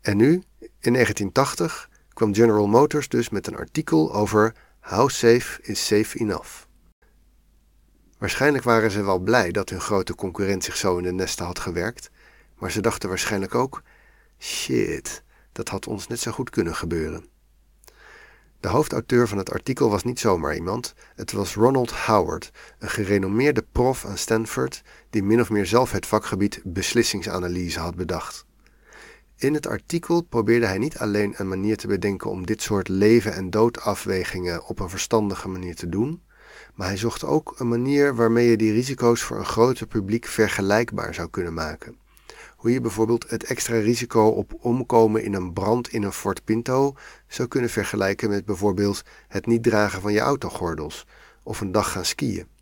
En 0.01 0.17
nu, 0.17 0.43
in 0.87 0.93
1980, 0.93 1.89
kwam 2.13 2.35
General 2.35 2.67
Motors 2.67 3.09
dus 3.09 3.29
met 3.29 3.47
een 3.47 3.57
artikel 3.57 4.15
over 4.15 4.55
How 4.81 5.09
safe 5.09 5.63
is 5.63 5.87
safe 5.87 6.19
enough. 6.19 6.67
Waarschijnlijk 8.19 8.65
waren 8.65 8.91
ze 8.91 9.03
wel 9.03 9.19
blij 9.19 9.51
dat 9.51 9.69
hun 9.69 9.81
grote 9.81 10.15
concurrent 10.15 10.65
zich 10.65 10.77
zo 10.77 10.97
in 10.97 11.03
de 11.03 11.13
nesten 11.13 11.47
had 11.47 11.59
gewerkt, 11.59 12.11
maar 12.59 12.71
ze 12.71 12.81
dachten 12.81 13.09
waarschijnlijk 13.09 13.55
ook: 13.55 13.83
shit, 14.39 15.23
dat 15.53 15.69
had 15.69 15.87
ons 15.87 16.07
net 16.07 16.21
zo 16.21 16.31
goed 16.31 16.51
kunnen 16.51 16.75
gebeuren. 16.75 17.25
De 18.61 18.69
hoofdauteur 18.69 19.29
van 19.29 19.39
het 19.39 19.51
artikel 19.51 19.91
was 19.91 20.05
niet 20.05 20.21
zomaar 20.21 20.55
iemand, 20.55 20.95
het 21.15 21.33
was 21.33 21.55
Ronald 21.55 21.91
Howard, 21.93 22.51
een 22.79 22.89
gerenommeerde 22.89 23.67
prof 23.73 24.05
aan 24.05 24.19
Stanford 24.19 24.83
die 25.11 25.23
min 25.23 25.41
of 25.41 25.51
meer 25.51 25.67
zelf 25.67 25.93
het 25.93 26.07
vakgebied 26.07 26.61
beslissingsanalyse 26.65 27.81
had 27.81 27.95
bedacht. 27.95 28.47
In 29.45 29.55
het 29.55 29.67
artikel 29.67 30.23
probeerde 30.23 30.67
hij 30.67 30.79
niet 30.79 30.99
alleen 30.99 31.35
een 31.37 31.49
manier 31.49 31.77
te 31.77 31.87
bedenken 31.87 32.31
om 32.31 32.47
dit 32.47 32.63
soort 32.63 32.89
leven- 32.89 33.35
en 33.35 33.51
doodafwegingen 33.51 34.67
op 34.67 34.81
een 34.81 34.89
verstandige 34.89 35.49
manier 35.49 35.75
te 35.75 35.89
doen, 35.89 36.23
maar 36.75 36.87
hij 36.87 36.97
zocht 36.97 37.25
ook 37.25 37.55
een 37.59 37.69
manier 37.69 38.15
waarmee 38.15 38.49
je 38.49 38.57
die 38.57 38.73
risico's 38.73 39.23
voor 39.23 39.39
een 39.39 39.45
groter 39.45 39.87
publiek 39.87 40.27
vergelijkbaar 40.27 41.15
zou 41.15 41.29
kunnen 41.31 41.55
maken. 41.55 41.97
hoe 42.57 42.73
je 42.73 42.81
bijvoorbeeld 42.81 43.31
het 43.31 43.45
extra 43.45 43.79
risico 43.79 44.27
op 44.27 44.55
omkomen 44.61 45.25
in 45.25 45.35
een 45.35 45.53
brand 45.53 45.89
in 45.89 46.03
een 46.03 46.13
Ford 46.13 46.45
Pinto 46.45 46.95
zou 47.29 47.49
kunnen 47.49 47.71
vergelijken 47.71 48.29
met 48.31 48.45
bijvoorbeeld 48.45 49.03
het 49.29 49.47
niet 49.47 49.63
dragen 49.63 50.01
van 50.01 50.13
je 50.13 50.21
autogordels 50.21 51.07
of 51.43 51.61
een 51.61 51.73
dag 51.73 51.93
gaan 51.93 52.05
skiën. 52.05 52.54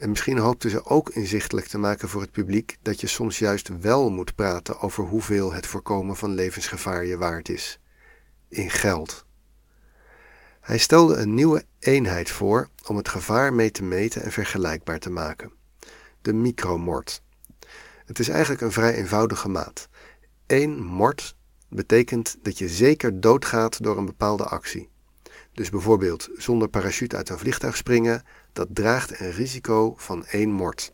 En 0.00 0.08
misschien 0.08 0.38
hoopten 0.38 0.70
ze 0.70 0.84
ook 0.84 1.10
inzichtelijk 1.10 1.66
te 1.66 1.78
maken 1.78 2.08
voor 2.08 2.20
het 2.20 2.30
publiek 2.30 2.76
dat 2.82 3.00
je 3.00 3.06
soms 3.06 3.38
juist 3.38 3.70
wel 3.80 4.10
moet 4.10 4.34
praten 4.34 4.80
over 4.80 5.04
hoeveel 5.04 5.52
het 5.52 5.66
voorkomen 5.66 6.16
van 6.16 6.34
levensgevaar 6.34 7.04
je 7.04 7.16
waard 7.16 7.48
is. 7.48 7.80
In 8.48 8.70
geld. 8.70 9.26
Hij 10.60 10.78
stelde 10.78 11.16
een 11.16 11.34
nieuwe 11.34 11.64
eenheid 11.78 12.30
voor 12.30 12.68
om 12.86 12.96
het 12.96 13.08
gevaar 13.08 13.52
mee 13.52 13.70
te 13.70 13.82
meten 13.82 14.22
en 14.22 14.32
vergelijkbaar 14.32 14.98
te 14.98 15.10
maken: 15.10 15.52
de 16.22 16.32
micromort. 16.32 17.22
Het 18.04 18.18
is 18.18 18.28
eigenlijk 18.28 18.60
een 18.60 18.72
vrij 18.72 18.94
eenvoudige 18.94 19.48
maat. 19.48 19.88
Eén 20.46 20.82
mort 20.82 21.36
betekent 21.68 22.36
dat 22.42 22.58
je 22.58 22.68
zeker 22.68 23.20
doodgaat 23.20 23.82
door 23.82 23.98
een 23.98 24.06
bepaalde 24.06 24.44
actie. 24.44 24.88
Dus 25.52 25.70
bijvoorbeeld 25.70 26.28
zonder 26.36 26.68
parachute 26.68 27.16
uit 27.16 27.28
een 27.28 27.38
vliegtuig 27.38 27.76
springen, 27.76 28.22
dat 28.52 28.68
draagt 28.70 29.20
een 29.20 29.30
risico 29.30 29.94
van 29.96 30.26
één 30.26 30.50
mort. 30.50 30.92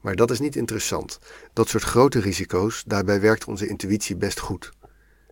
Maar 0.00 0.16
dat 0.16 0.30
is 0.30 0.40
niet 0.40 0.56
interessant. 0.56 1.18
Dat 1.52 1.68
soort 1.68 1.82
grote 1.82 2.20
risico's, 2.20 2.84
daarbij 2.86 3.20
werkt 3.20 3.44
onze 3.44 3.66
intuïtie 3.66 4.16
best 4.16 4.38
goed. 4.40 4.72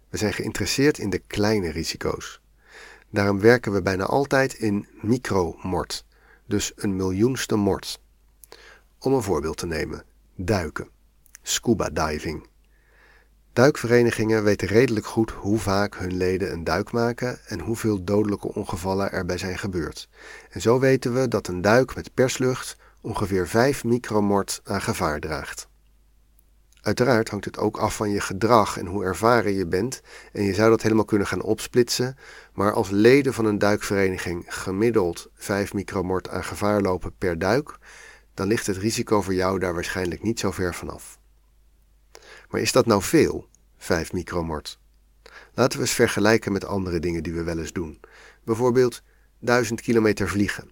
We 0.08 0.16
zijn 0.16 0.32
geïnteresseerd 0.32 0.98
in 0.98 1.10
de 1.10 1.18
kleine 1.18 1.70
risico's. 1.70 2.40
Daarom 3.10 3.40
werken 3.40 3.72
we 3.72 3.82
bijna 3.82 4.04
altijd 4.04 4.54
in 4.54 4.88
micromort, 5.02 6.04
dus 6.46 6.72
een 6.76 6.96
miljoenste 6.96 7.56
mort. 7.56 8.00
Om 8.98 9.12
een 9.12 9.22
voorbeeld 9.22 9.56
te 9.56 9.66
nemen: 9.66 10.04
duiken, 10.34 10.88
scuba 11.42 11.90
diving. 11.90 12.46
Duikverenigingen 13.56 14.44
weten 14.44 14.68
redelijk 14.68 15.06
goed 15.06 15.30
hoe 15.30 15.58
vaak 15.58 15.98
hun 15.98 16.16
leden 16.16 16.52
een 16.52 16.64
duik 16.64 16.92
maken 16.92 17.38
en 17.46 17.60
hoeveel 17.60 18.04
dodelijke 18.04 18.54
ongevallen 18.54 19.12
erbij 19.12 19.38
zijn 19.38 19.58
gebeurd. 19.58 20.08
En 20.50 20.60
zo 20.60 20.78
weten 20.78 21.14
we 21.14 21.28
dat 21.28 21.48
een 21.48 21.60
duik 21.60 21.94
met 21.94 22.14
perslucht 22.14 22.76
ongeveer 23.00 23.48
5 23.48 23.84
micromort 23.84 24.60
aan 24.64 24.80
gevaar 24.80 25.20
draagt. 25.20 25.68
Uiteraard 26.80 27.28
hangt 27.28 27.44
het 27.44 27.58
ook 27.58 27.76
af 27.76 27.96
van 27.96 28.10
je 28.10 28.20
gedrag 28.20 28.78
en 28.78 28.86
hoe 28.86 29.04
ervaren 29.04 29.52
je 29.52 29.66
bent 29.66 30.00
en 30.32 30.42
je 30.42 30.54
zou 30.54 30.70
dat 30.70 30.82
helemaal 30.82 31.04
kunnen 31.04 31.26
gaan 31.26 31.42
opsplitsen, 31.42 32.16
maar 32.52 32.72
als 32.72 32.90
leden 32.90 33.34
van 33.34 33.44
een 33.44 33.58
duikvereniging 33.58 34.44
gemiddeld 34.48 35.30
5 35.34 35.72
micromort 35.72 36.28
aan 36.28 36.44
gevaar 36.44 36.80
lopen 36.80 37.14
per 37.18 37.38
duik, 37.38 37.78
dan 38.34 38.46
ligt 38.46 38.66
het 38.66 38.76
risico 38.76 39.22
voor 39.22 39.34
jou 39.34 39.58
daar 39.58 39.74
waarschijnlijk 39.74 40.22
niet 40.22 40.40
zo 40.40 40.50
ver 40.50 40.74
vanaf. 40.74 41.18
Maar 42.48 42.60
is 42.60 42.72
dat 42.72 42.86
nou 42.86 43.02
veel, 43.02 43.48
5 43.76 44.12
micromort? 44.12 44.78
Laten 45.54 45.78
we 45.78 45.84
eens 45.84 45.94
vergelijken 45.94 46.52
met 46.52 46.64
andere 46.64 46.98
dingen 46.98 47.22
die 47.22 47.32
we 47.32 47.42
wel 47.42 47.58
eens 47.58 47.72
doen. 47.72 48.00
Bijvoorbeeld 48.44 49.02
1000 49.38 49.80
kilometer 49.80 50.28
vliegen. 50.28 50.70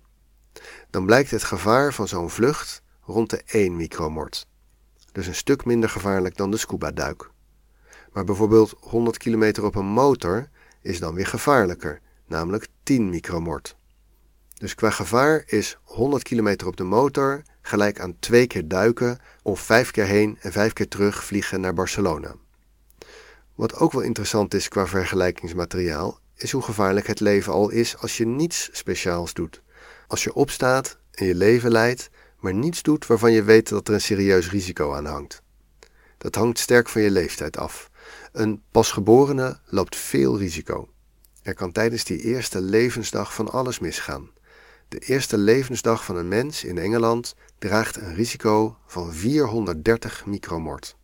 Dan 0.90 1.07
blijkt 1.07 1.31
het 1.31 1.45
gevaar 1.45 1.95
van 1.95 2.09
zo'n 2.09 2.31
vlucht 2.31 2.83
rond 3.00 3.31
de 3.31 3.43
1 3.47 3.76
micromort. 3.76 4.47
Dus 5.12 5.26
een 5.26 5.35
stuk 5.35 5.64
minder 5.64 5.88
gevaarlijk 5.88 6.37
dan 6.37 6.50
de 6.50 6.57
scuba-duik. 6.57 7.31
Maar 8.12 8.25
bijvoorbeeld 8.25 8.75
100 8.81 9.19
kilometer 9.19 9.64
op 9.64 9.75
een 9.75 9.87
motor 9.87 10.49
is 10.83 10.99
dan 10.99 11.14
weer 11.14 11.26
gevaarlijker, 11.26 12.00
namelijk 12.26 12.66
10 12.83 13.09
micromort. 13.11 13.76
Dus 14.54 14.75
qua 14.75 14.90
gevaar 14.90 15.43
is 15.47 15.78
100 15.83 16.23
kilometer 16.23 16.66
op 16.66 16.76
de 16.76 16.85
motor 16.85 17.43
gelijk 17.66 18.00
aan 18.00 18.16
twee 18.18 18.47
keer 18.47 18.68
duiken 18.68 19.18
of 19.42 19.61
vijf 19.61 19.90
keer 19.90 20.04
heen 20.04 20.38
en 20.40 20.52
vijf 20.52 20.73
keer 20.73 20.88
terug 20.88 21.25
vliegen 21.25 21.61
naar 21.61 21.75
Barcelona. 21.75 22.35
Wat 23.54 23.76
ook 23.76 23.92
wel 23.92 24.02
interessant 24.02 24.54
is 24.54 24.68
qua 24.68 24.87
vergelijkingsmateriaal, 24.87 26.18
is 26.37 26.52
hoe 26.52 26.62
gevaarlijk 26.62 27.06
het 27.06 27.21
leven 27.21 27.52
al 27.52 27.71
is 27.71 27.99
als 27.99 28.16
je 28.16 28.26
niets 28.26 28.68
speciaals 28.73 29.35
doet. 29.35 29.62
Als 30.06 30.25
je 30.25 30.35
opstaat 30.35 30.99
en 31.11 31.26
je 31.26 31.35
leven 31.35 31.71
leidt, 31.71 32.11
maar 32.40 32.54
niets 32.54 32.83
doet 32.83 33.06
waarvan 33.06 33.33
je 33.33 33.42
weet 33.42 33.68
dat 33.68 33.88
er 33.88 33.94
een 33.94 34.00
serieus 34.00 34.50
risico 34.50 34.92
aan 34.92 35.06
hangt. 35.06 35.42
Dat 36.18 36.35
hangt 36.35 36.59
sterk 36.59 36.88
van 36.88 37.02
je 37.02 37.11
leeftijd 37.11 37.56
af. 37.56 37.90
Een 38.33 38.62
pasgeborene 38.71 39.59
loopt 39.64 39.97
veel 39.97 40.38
risico. 40.38 40.88
Er 41.42 41.54
kan 41.54 41.73
tijdens 41.73 42.04
die 42.04 42.21
eerste 42.21 42.61
levensdag 42.61 43.35
van 43.35 43.50
alles 43.50 43.78
misgaan. 43.78 44.30
De 44.88 44.99
eerste 44.99 45.38
levensdag 45.38 46.04
van 46.04 46.16
een 46.16 46.28
mens 46.28 46.64
in 46.64 46.78
Engeland 46.78 47.35
draagt 47.64 47.97
een 47.97 48.14
risico 48.14 48.76
van 48.87 49.12
430 49.12 50.26
micromort. 50.26 50.97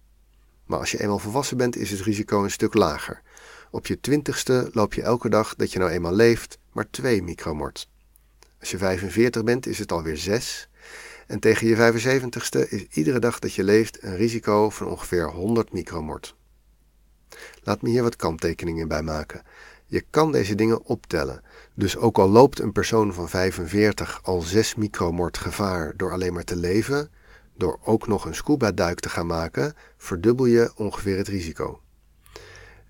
Maar 0.64 0.78
als 0.78 0.90
je 0.90 1.00
eenmaal 1.00 1.18
volwassen 1.18 1.56
bent, 1.56 1.76
is 1.76 1.90
het 1.90 2.00
risico 2.00 2.42
een 2.42 2.50
stuk 2.50 2.74
lager. 2.74 3.22
Op 3.70 3.86
je 3.86 4.00
twintigste 4.00 4.70
loop 4.72 4.94
je 4.94 5.02
elke 5.02 5.28
dag 5.28 5.54
dat 5.54 5.72
je 5.72 5.78
nou 5.78 5.90
eenmaal 5.90 6.14
leeft 6.14 6.58
maar 6.72 6.90
2 6.90 7.22
micromort. 7.22 7.88
Als 8.60 8.70
je 8.70 8.78
45 8.78 9.44
bent, 9.44 9.66
is 9.66 9.78
het 9.78 9.92
alweer 9.92 10.16
6. 10.16 10.68
En 11.26 11.40
tegen 11.40 11.66
je 11.66 11.76
75ste 11.76 12.68
is 12.68 12.86
iedere 12.90 13.18
dag 13.18 13.38
dat 13.38 13.54
je 13.54 13.64
leeft 13.64 14.02
een 14.02 14.16
risico 14.16 14.70
van 14.70 14.86
ongeveer 14.86 15.30
100 15.30 15.72
micromort. 15.72 16.36
Laat 17.62 17.82
me 17.82 17.88
hier 17.88 18.02
wat 18.02 18.16
kanttekeningen 18.16 18.88
bij 18.88 19.02
maken. 19.02 19.42
Je 19.90 20.04
kan 20.10 20.32
deze 20.32 20.54
dingen 20.54 20.84
optellen. 20.84 21.42
Dus 21.74 21.96
ook 21.96 22.18
al 22.18 22.28
loopt 22.28 22.58
een 22.58 22.72
persoon 22.72 23.14
van 23.14 23.28
45 23.28 24.20
al 24.22 24.40
6 24.40 24.74
micromort 24.74 25.38
gevaar 25.38 25.96
door 25.96 26.12
alleen 26.12 26.32
maar 26.32 26.44
te 26.44 26.56
leven, 26.56 27.10
door 27.56 27.78
ook 27.84 28.06
nog 28.06 28.24
een 28.24 28.34
scuba-duik 28.34 29.00
te 29.00 29.08
gaan 29.08 29.26
maken, 29.26 29.74
verdubbel 29.96 30.46
je 30.46 30.72
ongeveer 30.76 31.16
het 31.16 31.28
risico. 31.28 31.80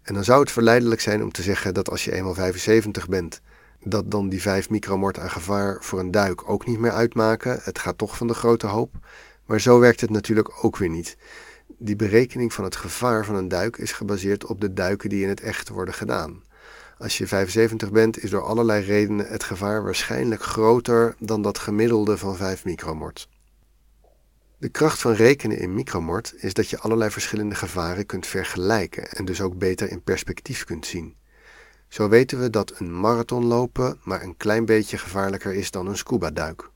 En 0.03 0.15
dan 0.15 0.25
zou 0.25 0.41
het 0.41 0.51
verleidelijk 0.51 1.01
zijn 1.01 1.23
om 1.23 1.33
te 1.33 1.43
zeggen 1.43 1.75
dat 1.75 1.91
als 1.91 2.05
je 2.05 2.13
eenmaal 2.13 2.35
75 2.35 3.09
bent, 3.09 3.41
dat 3.83 4.11
dan 4.11 4.29
die 4.29 4.41
5 4.41 4.71
micromort 4.71 5.19
aan 5.19 5.31
gevaar 5.31 5.85
voor 5.85 5.99
een 5.99 6.11
duik 6.11 6.51
ook 6.51 6.67
niet 6.67 6.79
meer 6.79 6.93
uitmaken. 6.93 7.59
Het 7.63 7.79
gaat 7.79 7.99
toch 7.99 8.17
van 8.17 8.27
de 8.27 8.35
grote 8.35 8.67
hoop. 8.67 8.95
Maar 9.47 9.61
zo 9.61 9.79
werkt 9.79 10.01
het 10.01 10.11
natuurlijk 10.11 10.65
ook 10.65 10.77
weer 10.77 10.89
niet. 10.89 11.17
Die 11.79 11.97
berekening 11.97 12.53
van 12.53 12.65
het 12.65 12.77
gevaar 12.77 13.25
van 13.25 13.35
een 13.35 13.49
duik 13.49 13.77
is 13.77 13.93
gebaseerd 13.93 14.47
op 14.47 14.61
de 14.61 14.73
duiken 14.73 15.09
die 15.09 15.23
in 15.23 15.29
het 15.29 15.41
echt 15.41 15.69
worden 15.69 15.95
gedaan. 15.95 16.49
Als 17.01 17.19
je 17.19 17.27
75 17.27 17.91
bent, 17.91 18.23
is 18.23 18.31
door 18.31 18.43
allerlei 18.43 18.85
redenen 18.85 19.27
het 19.27 19.45
gevaar 19.45 19.83
waarschijnlijk 19.83 20.43
groter 20.43 21.15
dan 21.19 21.43
dat 21.43 21.59
gemiddelde 21.59 22.19
van 22.19 22.37
5 22.37 22.65
micromort. 22.65 23.29
De 24.59 24.69
kracht 24.69 25.01
van 25.01 25.13
rekenen 25.13 25.59
in 25.59 25.75
micromort 25.75 26.35
is 26.37 26.55
dat 26.55 26.71
je 26.71 26.79
allerlei 26.79 27.11
verschillende 27.11 27.55
gevaren 27.55 28.07
kunt 28.07 28.27
vergelijken 28.27 29.09
en 29.11 29.25
dus 29.25 29.41
ook 29.41 29.59
beter 29.59 29.91
in 29.91 30.03
perspectief 30.03 30.65
kunt 30.65 30.87
zien. 30.87 31.15
Zo 31.89 32.09
weten 32.09 32.41
we 32.41 32.51
dat 32.51 32.73
een 32.79 33.01
marathon 33.01 33.45
lopen 33.45 33.99
maar 34.03 34.23
een 34.23 34.37
klein 34.37 34.65
beetje 34.65 34.99
gevaarlijker 34.99 35.55
is 35.55 35.71
dan 35.71 35.87
een 35.87 35.97
scuba-duik. 35.97 36.71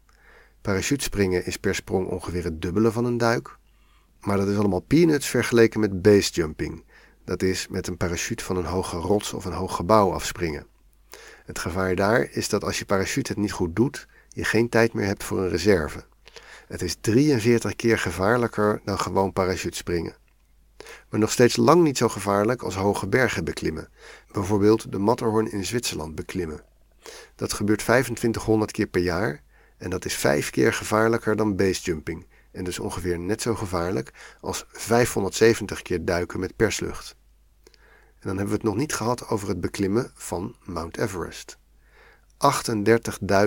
Parachutespringen 0.60 1.46
is 1.46 1.56
per 1.56 1.74
sprong 1.74 2.06
ongeveer 2.08 2.44
het 2.44 2.62
dubbele 2.62 2.92
van 2.92 3.04
een 3.04 3.18
duik, 3.18 3.56
maar 4.20 4.36
dat 4.36 4.48
is 4.48 4.56
allemaal 4.56 4.80
peanuts 4.80 5.26
vergeleken 5.26 5.80
met 5.80 6.02
basejumping, 6.02 6.84
dat 7.24 7.42
is 7.42 7.68
met 7.68 7.86
een 7.86 7.96
parachute 7.96 8.44
van 8.44 8.56
een 8.56 8.64
hoge 8.64 8.96
rots 8.96 9.32
of 9.32 9.44
een 9.44 9.52
hoog 9.52 9.76
gebouw 9.76 10.12
afspringen. 10.12 10.66
Het 11.44 11.58
gevaar 11.58 11.94
daar 11.94 12.28
is 12.30 12.48
dat 12.48 12.64
als 12.64 12.78
je 12.78 12.84
parachute 12.84 13.32
het 13.32 13.40
niet 13.40 13.52
goed 13.52 13.76
doet, 13.76 14.06
je 14.28 14.44
geen 14.44 14.68
tijd 14.68 14.92
meer 14.92 15.06
hebt 15.06 15.24
voor 15.24 15.38
een 15.38 15.48
reserve. 15.48 16.04
Het 16.66 16.82
is 16.82 16.96
43 17.00 17.76
keer 17.76 17.98
gevaarlijker 17.98 18.80
dan 18.84 18.98
gewoon 18.98 19.32
parachutespringen. 19.32 20.16
Maar 21.08 21.20
nog 21.20 21.32
steeds 21.32 21.56
lang 21.56 21.82
niet 21.82 21.98
zo 21.98 22.08
gevaarlijk 22.08 22.62
als 22.62 22.74
hoge 22.74 23.06
bergen 23.06 23.44
beklimmen. 23.44 23.88
Bijvoorbeeld 24.32 24.92
de 24.92 24.98
Matterhorn 24.98 25.52
in 25.52 25.64
Zwitserland 25.64 26.14
beklimmen. 26.14 26.64
Dat 27.34 27.52
gebeurt 27.52 27.78
2500 27.78 28.70
keer 28.70 28.86
per 28.86 29.02
jaar 29.02 29.42
en 29.76 29.90
dat 29.90 30.04
is 30.04 30.14
vijf 30.14 30.50
keer 30.50 30.72
gevaarlijker 30.72 31.36
dan 31.36 31.56
basejumping 31.56 32.26
en 32.54 32.64
dus 32.64 32.78
ongeveer 32.78 33.18
net 33.18 33.42
zo 33.42 33.54
gevaarlijk 33.54 34.37
als 34.40 34.64
570 34.68 35.82
keer 35.82 36.04
duiken 36.04 36.40
met 36.40 36.56
perslucht. 36.56 37.16
En 37.64 38.30
dan 38.30 38.37
hebben 38.37 38.46
we 38.46 38.61
het 38.61 38.62
nog 38.62 38.76
niet 38.76 38.94
gehad 38.94 39.28
over 39.28 39.49
het 39.49 39.61
beklimmen 39.61 40.11
van 40.14 40.56
Mount 40.64 40.99
Everest. 40.99 41.58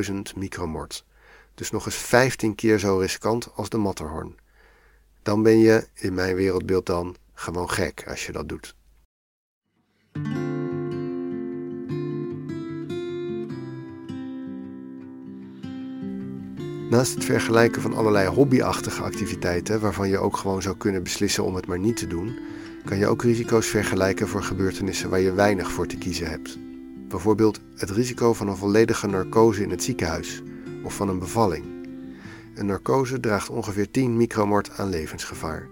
38.000 0.09 0.15
micromort, 0.35 1.05
dus 1.53 1.71
nog 1.71 1.85
eens 1.85 1.95
15 1.95 2.55
keer 2.55 2.79
zo 2.79 2.97
riskant 2.97 3.49
als 3.55 3.69
de 3.69 3.77
Matterhorn. 3.77 4.37
Dan 5.21 5.43
ben 5.43 5.59
je, 5.59 5.87
in 5.93 6.13
mijn 6.13 6.35
wereldbeeld 6.35 6.85
dan, 6.85 7.15
gewoon 7.33 7.69
gek 7.69 8.03
als 8.07 8.25
je 8.25 8.31
dat 8.31 8.49
doet. 8.49 8.76
Naast 16.89 17.13
het 17.13 17.25
vergelijken 17.25 17.81
van 17.81 17.93
allerlei 17.93 18.27
hobbyachtige 18.27 19.03
activiteiten, 19.03 19.79
waarvan 19.79 20.09
je 20.09 20.17
ook 20.17 20.37
gewoon 20.37 20.61
zou 20.61 20.77
kunnen 20.77 21.03
beslissen 21.03 21.43
om 21.43 21.55
het 21.55 21.67
maar 21.67 21.79
niet 21.79 21.97
te 21.97 22.07
doen, 22.07 22.39
kan 22.85 22.97
je 22.97 23.07
ook 23.07 23.23
risico's 23.23 23.67
vergelijken 23.67 24.27
voor 24.27 24.43
gebeurtenissen 24.43 25.09
waar 25.09 25.19
je 25.19 25.33
weinig 25.33 25.71
voor 25.71 25.87
te 25.87 25.97
kiezen 25.97 26.29
hebt. 26.29 26.57
Bijvoorbeeld 27.07 27.59
het 27.75 27.89
risico 27.89 28.33
van 28.33 28.47
een 28.47 28.57
volledige 28.57 29.07
narcose 29.07 29.63
in 29.63 29.69
het 29.69 29.83
ziekenhuis 29.83 30.41
of 30.83 30.95
van 30.95 31.09
een 31.09 31.19
bevalling. 31.19 31.65
Een 32.55 32.65
narcose 32.65 33.19
draagt 33.19 33.49
ongeveer 33.49 33.91
10 33.91 34.17
micromort 34.17 34.71
aan 34.77 34.89
levensgevaar. 34.89 35.67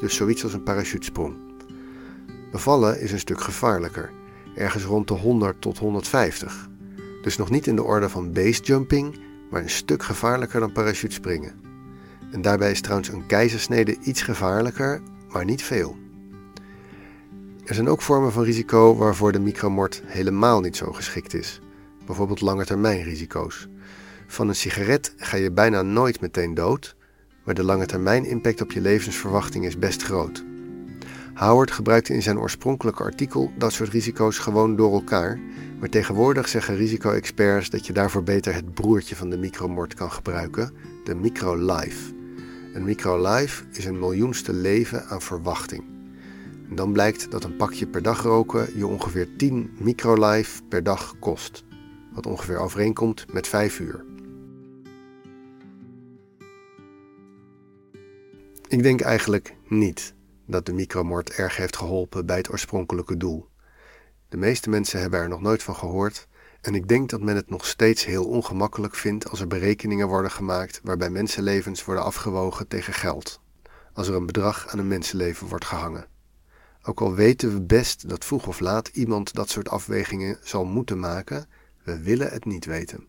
dus 0.00 0.14
zoiets 0.14 0.44
als 0.44 0.52
een 0.52 0.62
parachutesprong. 0.62 1.36
Bevallen 2.50 3.00
is 3.00 3.12
een 3.12 3.18
stuk 3.18 3.40
gevaarlijker, 3.40 4.10
ergens 4.54 4.84
rond 4.84 5.08
de 5.08 5.14
100 5.14 5.60
tot 5.60 5.78
150. 5.78 6.68
Dus 7.22 7.36
nog 7.36 7.50
niet 7.50 7.66
in 7.66 7.76
de 7.76 7.82
orde 7.82 8.08
van 8.08 8.32
basejumping, 8.32 9.26
maar 9.50 9.62
een 9.62 9.70
stuk 9.70 10.02
gevaarlijker 10.02 10.60
dan 10.60 10.72
parachutespringen. 10.72 11.60
En 12.32 12.42
daarbij 12.42 12.70
is 12.70 12.80
trouwens 12.80 13.08
een 13.08 13.26
keizersnede 13.26 13.96
iets 14.02 14.22
gevaarlijker, 14.22 15.00
maar 15.28 15.44
niet 15.44 15.62
veel. 15.62 15.96
Er 17.64 17.74
zijn 17.74 17.88
ook 17.88 18.02
vormen 18.02 18.32
van 18.32 18.42
risico 18.42 18.96
waarvoor 18.96 19.32
de 19.32 19.40
micromort 19.40 20.02
helemaal 20.04 20.60
niet 20.60 20.76
zo 20.76 20.92
geschikt 20.92 21.34
is. 21.34 21.60
Bijvoorbeeld 22.06 22.40
langetermijnrisico's. 22.40 23.68
Van 24.26 24.48
een 24.48 24.54
sigaret 24.54 25.14
ga 25.16 25.36
je 25.36 25.52
bijna 25.52 25.82
nooit 25.82 26.20
meteen 26.20 26.54
dood, 26.54 26.96
maar 27.44 27.54
de 27.54 27.64
lange 27.64 27.86
termijn 27.86 28.24
impact 28.24 28.60
op 28.60 28.72
je 28.72 28.80
levensverwachting 28.80 29.64
is 29.64 29.78
best 29.78 30.02
groot. 30.02 30.44
Howard 31.38 31.70
gebruikte 31.70 32.14
in 32.14 32.22
zijn 32.22 32.38
oorspronkelijke 32.38 33.02
artikel 33.02 33.52
dat 33.58 33.72
soort 33.72 33.88
risico's 33.88 34.38
gewoon 34.38 34.76
door 34.76 34.92
elkaar, 34.92 35.40
maar 35.78 35.88
tegenwoordig 35.88 36.48
zeggen 36.48 36.76
risico-experts 36.76 37.70
dat 37.70 37.86
je 37.86 37.92
daarvoor 37.92 38.22
beter 38.22 38.54
het 38.54 38.74
broertje 38.74 39.16
van 39.16 39.30
de 39.30 39.38
micromort 39.38 39.94
kan 39.94 40.12
gebruiken, 40.12 40.72
de 41.04 41.14
microlife. 41.14 42.14
Een 42.74 42.84
microlife 42.84 43.64
is 43.72 43.84
een 43.84 43.98
miljoenste 43.98 44.52
leven 44.52 45.06
aan 45.06 45.22
verwachting. 45.22 45.84
Dan 46.70 46.92
blijkt 46.92 47.30
dat 47.30 47.44
een 47.44 47.56
pakje 47.56 47.86
per 47.86 48.02
dag 48.02 48.22
roken 48.22 48.78
je 48.78 48.86
ongeveer 48.86 49.36
10 49.36 49.70
microlife 49.80 50.62
per 50.68 50.82
dag 50.82 51.14
kost, 51.18 51.64
wat 52.14 52.26
ongeveer 52.26 52.58
overeenkomt 52.58 53.32
met 53.32 53.48
5 53.48 53.80
uur. 53.80 54.04
Ik 58.68 58.82
denk 58.82 59.00
eigenlijk 59.00 59.54
niet 59.68 60.16
dat 60.48 60.66
de 60.66 60.72
micromort 60.72 61.30
erg 61.30 61.56
heeft 61.56 61.76
geholpen 61.76 62.26
bij 62.26 62.36
het 62.36 62.50
oorspronkelijke 62.50 63.16
doel. 63.16 63.48
De 64.28 64.36
meeste 64.36 64.70
mensen 64.70 65.00
hebben 65.00 65.20
er 65.20 65.28
nog 65.28 65.40
nooit 65.40 65.62
van 65.62 65.76
gehoord 65.76 66.28
en 66.60 66.74
ik 66.74 66.88
denk 66.88 67.10
dat 67.10 67.20
men 67.20 67.36
het 67.36 67.50
nog 67.50 67.66
steeds 67.66 68.04
heel 68.04 68.24
ongemakkelijk 68.24 68.94
vindt 68.94 69.30
als 69.30 69.40
er 69.40 69.46
berekeningen 69.46 70.08
worden 70.08 70.30
gemaakt 70.30 70.80
waarbij 70.82 71.10
mensenlevens 71.10 71.84
worden 71.84 72.04
afgewogen 72.04 72.68
tegen 72.68 72.92
geld, 72.92 73.40
als 73.92 74.08
er 74.08 74.14
een 74.14 74.26
bedrag 74.26 74.68
aan 74.68 74.78
een 74.78 74.88
mensenleven 74.88 75.46
wordt 75.48 75.64
gehangen. 75.64 76.06
Ook 76.82 77.00
al 77.00 77.14
weten 77.14 77.52
we 77.52 77.62
best 77.62 78.08
dat 78.08 78.24
vroeg 78.24 78.46
of 78.46 78.60
laat 78.60 78.88
iemand 78.88 79.34
dat 79.34 79.50
soort 79.50 79.68
afwegingen 79.68 80.38
zal 80.42 80.64
moeten 80.64 80.98
maken, 80.98 81.48
we 81.82 82.02
willen 82.02 82.30
het 82.30 82.44
niet 82.44 82.64
weten. 82.64 83.06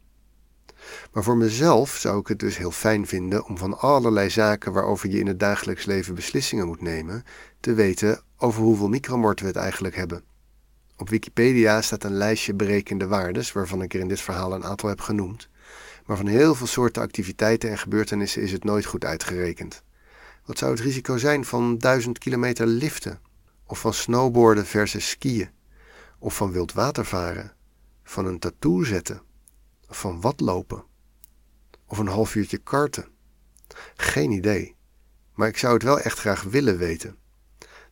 Maar 1.12 1.24
voor 1.24 1.38
mezelf 1.38 1.89
zou 1.89 2.19
ik 2.19 2.27
het 2.27 2.39
dus 2.39 2.57
heel 2.57 2.71
fijn 2.71 3.07
vinden 3.07 3.45
om 3.45 3.57
van 3.57 3.79
allerlei 3.79 4.29
zaken 4.29 4.71
waarover 4.71 5.09
je 5.09 5.19
in 5.19 5.27
het 5.27 5.39
dagelijks 5.39 5.86
leven 5.86 6.15
beslissingen 6.15 6.67
moet 6.67 6.81
nemen, 6.81 7.24
te 7.59 7.74
weten 7.74 8.21
over 8.38 8.62
hoeveel 8.62 8.89
micromorten 8.89 9.45
we 9.45 9.51
het 9.51 9.62
eigenlijk 9.62 9.95
hebben. 9.95 10.24
Op 10.98 11.09
Wikipedia 11.09 11.81
staat 11.81 12.03
een 12.03 12.13
lijstje 12.13 12.53
berekende 12.53 13.07
waardes, 13.07 13.51
waarvan 13.51 13.81
ik 13.81 13.93
er 13.93 14.00
in 14.00 14.07
dit 14.07 14.21
verhaal 14.21 14.53
een 14.53 14.63
aantal 14.63 14.89
heb 14.89 15.01
genoemd. 15.01 15.50
Maar 16.05 16.17
van 16.17 16.27
heel 16.27 16.55
veel 16.55 16.67
soorten 16.67 17.01
activiteiten 17.01 17.69
en 17.69 17.77
gebeurtenissen 17.77 18.41
is 18.41 18.51
het 18.51 18.63
nooit 18.63 18.86
goed 18.86 19.05
uitgerekend. 19.05 19.83
Wat 20.45 20.57
zou 20.57 20.71
het 20.71 20.79
risico 20.79 21.17
zijn 21.17 21.45
van 21.45 21.77
1000 21.77 22.17
kilometer 22.17 22.65
liften? 22.65 23.19
Of 23.65 23.79
van 23.79 23.93
snowboarden 23.93 24.65
versus 24.65 25.09
skiën? 25.09 25.50
Of 26.19 26.36
van 26.36 26.51
wildwatervaren? 26.51 27.53
Van 28.03 28.25
een 28.25 28.39
tattoo 28.39 28.83
zetten? 28.83 29.21
Van 29.89 30.22
wat 30.22 30.39
lopen? 30.39 30.84
Of 31.88 31.98
een 31.98 32.08
half 32.08 32.36
uurtje 32.36 32.58
karten? 32.58 33.08
Geen 33.95 34.32
idee. 34.32 34.75
Maar 35.34 35.47
ik 35.47 35.58
zou 35.58 35.73
het 35.73 35.84
wel 35.84 35.99
echt 35.99 36.19
graag 36.19 36.43
willen 36.43 36.78
weten. 36.78 37.17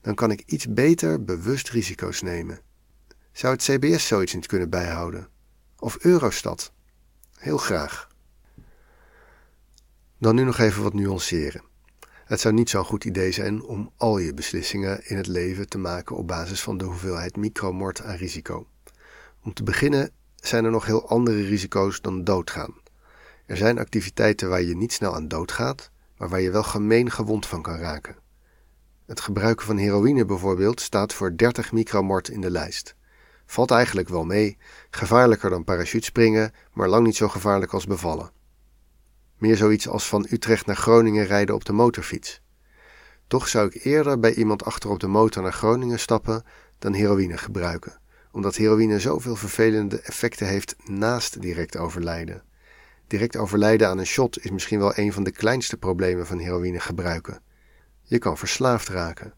Dan 0.02 0.16
kan 0.16 0.32
ik 0.32 0.44
iets 0.46 0.74
beter 0.74 1.24
bewust 1.24 1.70
risico's 1.70 2.22
nemen. 2.22 2.60
Zou 3.32 3.54
het 3.54 3.64
CBS 3.64 4.08
zoiets 4.08 4.34
niet 4.34 4.46
kunnen 4.46 4.70
bijhouden? 4.70 5.30
Of 5.80 5.98
Eurostat? 6.00 6.72
Heel 7.38 7.58
graag. 7.58 8.08
Dan 10.18 10.36
nu 10.36 10.44
nog 10.44 10.58
even 10.58 10.84
wat 10.84 10.94
nuanceren. 10.94 11.64
Het 12.26 12.40
zou 12.40 12.54
niet 12.54 12.70
zo'n 12.70 12.84
goed 12.84 13.04
idee 13.04 13.32
zijn 13.32 13.64
om 13.64 13.92
al 13.98 14.18
je 14.18 14.34
beslissingen 14.34 15.10
in 15.10 15.18
het 15.18 15.28
leven 15.28 15.70
te 15.70 15.78
maken 15.78 16.16
op 16.16 16.28
basis 16.28 16.62
van 16.62 16.78
de 16.78 16.86
hoeveelheid 16.86 17.36
micromort 17.36 18.02
aan 18.02 18.16
risico. 18.16 18.68
Om 19.44 19.54
te 19.54 19.64
beginnen 19.64 20.12
zijn 20.46 20.66
er 20.66 20.72
nog 20.72 20.86
heel 20.86 21.10
andere 21.10 21.42
risico's 21.42 22.02
dan 22.02 22.24
doodgaan. 22.24 22.76
Er 23.46 23.58
zijn 23.58 23.80
activiteiten 23.80 24.50
waar 24.50 24.62
je 24.62 24.76
niet 24.76 24.94
snel 24.94 25.16
aan 25.16 25.28
doodgaat, 25.28 25.92
maar 26.18 26.30
waar 26.30 26.42
je 26.42 26.52
wel 26.52 26.64
gemeen 26.64 27.12
gewond 27.12 27.46
van 27.46 27.62
kan 27.62 27.78
raken. 27.78 28.16
Het 29.06 29.20
gebruiken 29.20 29.66
van 29.66 29.78
heroïne 29.78 30.26
bijvoorbeeld 30.26 30.82
staat 30.82 31.14
voor 31.14 31.38
30 31.38 31.72
micromort 31.72 32.28
in 32.30 32.42
de 32.42 32.52
lijst. 32.52 32.96
Valt 33.46 33.72
eigenlijk 33.72 34.10
wel 34.10 34.26
mee, 34.26 34.58
gevaarlijker 34.90 35.50
dan 35.50 35.64
parachutespringen, 35.64 36.52
maar 36.74 36.90
lang 36.90 37.06
niet 37.06 37.16
zo 37.16 37.28
gevaarlijk 37.28 37.74
als 37.74 37.86
bevallen. 37.86 38.32
Meer 39.38 39.58
zoiets 39.58 39.88
als 39.88 40.08
van 40.08 40.28
Utrecht 40.30 40.66
naar 40.66 40.76
Groningen 40.76 41.26
rijden 41.26 41.56
op 41.56 41.66
de 41.66 41.74
motorfiets. 41.74 42.42
Toch 43.28 43.48
zou 43.48 43.68
ik 43.68 43.84
eerder 43.84 44.20
bij 44.20 44.34
iemand 44.34 44.64
achter 44.64 44.90
op 44.90 45.00
de 45.00 45.08
motor 45.08 45.44
naar 45.44 45.54
Groningen 45.54 46.00
stappen 46.00 46.44
dan 46.80 46.94
heroïne 46.94 47.38
gebruiken, 47.38 48.00
omdat 48.32 48.56
heroïne 48.56 49.00
zoveel 49.00 49.36
vervelende 49.36 50.00
effecten 50.00 50.48
heeft 50.48 50.76
naast 50.84 51.42
direct 51.42 51.78
overlijden. 51.78 52.44
Direct 53.08 53.36
overlijden 53.36 53.88
aan 53.88 53.98
een 53.98 54.06
shot 54.06 54.44
is 54.44 54.52
misschien 54.52 54.80
wel 54.80 54.98
een 54.98 55.14
van 55.14 55.24
de 55.24 55.32
kleinste 55.32 55.78
problemen 55.78 56.28
van 56.28 56.40
heroïne 56.40 56.80
gebruiken. 56.80 57.42
Je 58.04 58.18
kan 58.18 58.38
verslaafd 58.38 58.88
raken. 58.88 59.34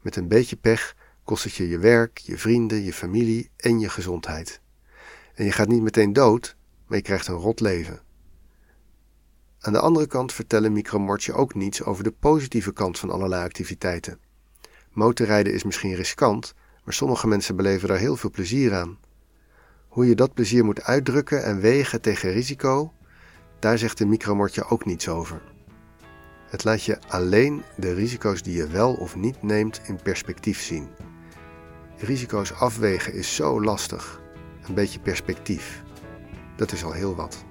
Met 0.00 0.16
een 0.16 0.28
beetje 0.28 0.56
pech 0.56 0.94
kost 1.24 1.44
het 1.44 1.54
je 1.54 1.68
je 1.68 1.78
werk, 1.78 2.18
je 2.18 2.38
vrienden, 2.38 2.82
je 2.82 2.92
familie 2.92 3.50
en 3.56 3.78
je 3.78 3.88
gezondheid. 3.88 4.60
En 5.34 5.44
je 5.44 5.52
gaat 5.52 5.68
niet 5.68 5.82
meteen 5.82 6.12
dood, 6.12 6.56
maar 6.86 6.96
je 6.96 7.04
krijgt 7.04 7.26
een 7.26 7.34
rot 7.34 7.60
leven. 7.60 8.00
Aan 9.60 9.72
de 9.72 9.80
andere 9.80 10.06
kant 10.06 10.32
vertellen 10.32 10.72
micromortje 10.72 11.32
ook 11.32 11.54
niets 11.54 11.82
over 11.82 12.04
de 12.04 12.12
positieve 12.12 12.72
kant 12.72 12.98
van 12.98 13.10
allerlei 13.10 13.44
activiteiten. 13.44 14.20
Motorrijden 14.92 15.52
is 15.52 15.64
misschien 15.64 15.94
riskant, 15.94 16.54
maar 16.84 16.94
sommige 16.94 17.26
mensen 17.26 17.56
beleven 17.56 17.88
daar 17.88 17.98
heel 17.98 18.16
veel 18.16 18.30
plezier 18.30 18.74
aan. 18.74 18.98
Hoe 19.88 20.06
je 20.06 20.14
dat 20.14 20.34
plezier 20.34 20.64
moet 20.64 20.82
uitdrukken 20.82 21.44
en 21.44 21.60
wegen 21.60 22.00
tegen 22.00 22.32
risico, 22.32 22.92
daar 23.58 23.78
zegt 23.78 23.98
de 23.98 24.06
micromortje 24.06 24.64
ook 24.64 24.84
niets 24.84 25.08
over. 25.08 25.42
Het 26.48 26.64
laat 26.64 26.84
je 26.84 26.98
alleen 27.08 27.62
de 27.76 27.94
risico's 27.94 28.42
die 28.42 28.56
je 28.56 28.66
wel 28.66 28.94
of 28.94 29.16
niet 29.16 29.42
neemt 29.42 29.80
in 29.84 30.02
perspectief 30.02 30.62
zien. 30.62 30.88
Risico's 31.96 32.52
afwegen 32.52 33.12
is 33.12 33.34
zo 33.34 33.62
lastig. 33.62 34.20
Een 34.68 34.74
beetje 34.74 35.00
perspectief. 35.00 35.82
Dat 36.56 36.72
is 36.72 36.84
al 36.84 36.92
heel 36.92 37.14
wat. 37.14 37.44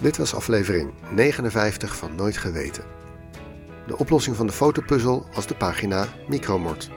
Dit 0.00 0.16
was 0.16 0.34
aflevering 0.34 0.92
59 1.10 1.96
van 1.96 2.14
Nooit 2.14 2.36
Geweten. 2.36 2.99
De 3.90 3.98
oplossing 3.98 4.36
van 4.36 4.46
de 4.46 4.52
fotopuzzel 4.52 5.26
was 5.34 5.46
de 5.46 5.54
pagina 5.54 6.06
Micromort. 6.28 6.90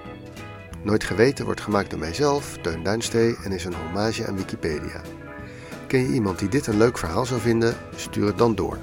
Nooit 0.84 1.03
Geweten 1.03 1.45
wordt 1.45 1.62
gemaakt 1.62 1.89
door 1.89 1.99
mijzelf, 1.99 2.58
Teun 2.62 2.84
Duinstee 2.84 3.36
en 3.43 3.51
is 3.51 3.65
een 3.65 3.73
hommage 3.73 4.27
aan 4.27 4.36
Wikipedia. 4.36 5.01
Ken 5.88 5.99
je 5.99 6.13
iemand 6.13 6.39
die 6.39 6.49
dit 6.49 6.67
een 6.67 6.77
leuk 6.77 6.97
verhaal 6.97 7.25
zou 7.25 7.39
vinden? 7.39 7.75
Stuur 7.95 8.25
het 8.25 8.38
dan 8.38 8.56
door. 8.56 8.77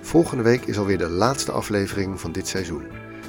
Volgende 0.00 0.42
week 0.42 0.64
is 0.64 0.78
alweer 0.78 0.98
de 0.98 1.08
laatste 1.08 1.52
aflevering 1.52 2.20
van 2.20 2.32
dit 2.32 2.48
seizoen. 2.48 2.86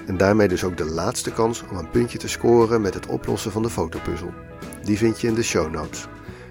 En 0.08 0.18
daarmee 0.18 0.48
dus 0.48 0.64
ook 0.64 0.78
de 0.78 0.86
laatste 0.86 1.32
kans 1.32 1.64
om 1.70 1.78
een 1.78 1.90
puntje 1.90 2.18
te 2.18 2.28
scoren 2.28 2.82
met 2.82 2.94
het 2.94 3.06
oplossen 3.06 3.52
van 3.52 3.62
de 3.62 3.70
fotopuzzel. 3.70 4.34
Die 4.84 4.98
vind 4.98 5.22
je 5.22 5.28
in 5.28 5.36
de 5.36 5.44
show 5.44 5.72
notes. 5.72 6.08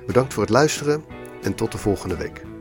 Bedankt 0.07 0.35
voor 0.35 0.43
het 0.43 0.53
luisteren 0.53 1.05
en 1.43 1.55
tot 1.55 1.73
de 1.73 1.79
volgende 1.79 2.17
week. 2.17 2.52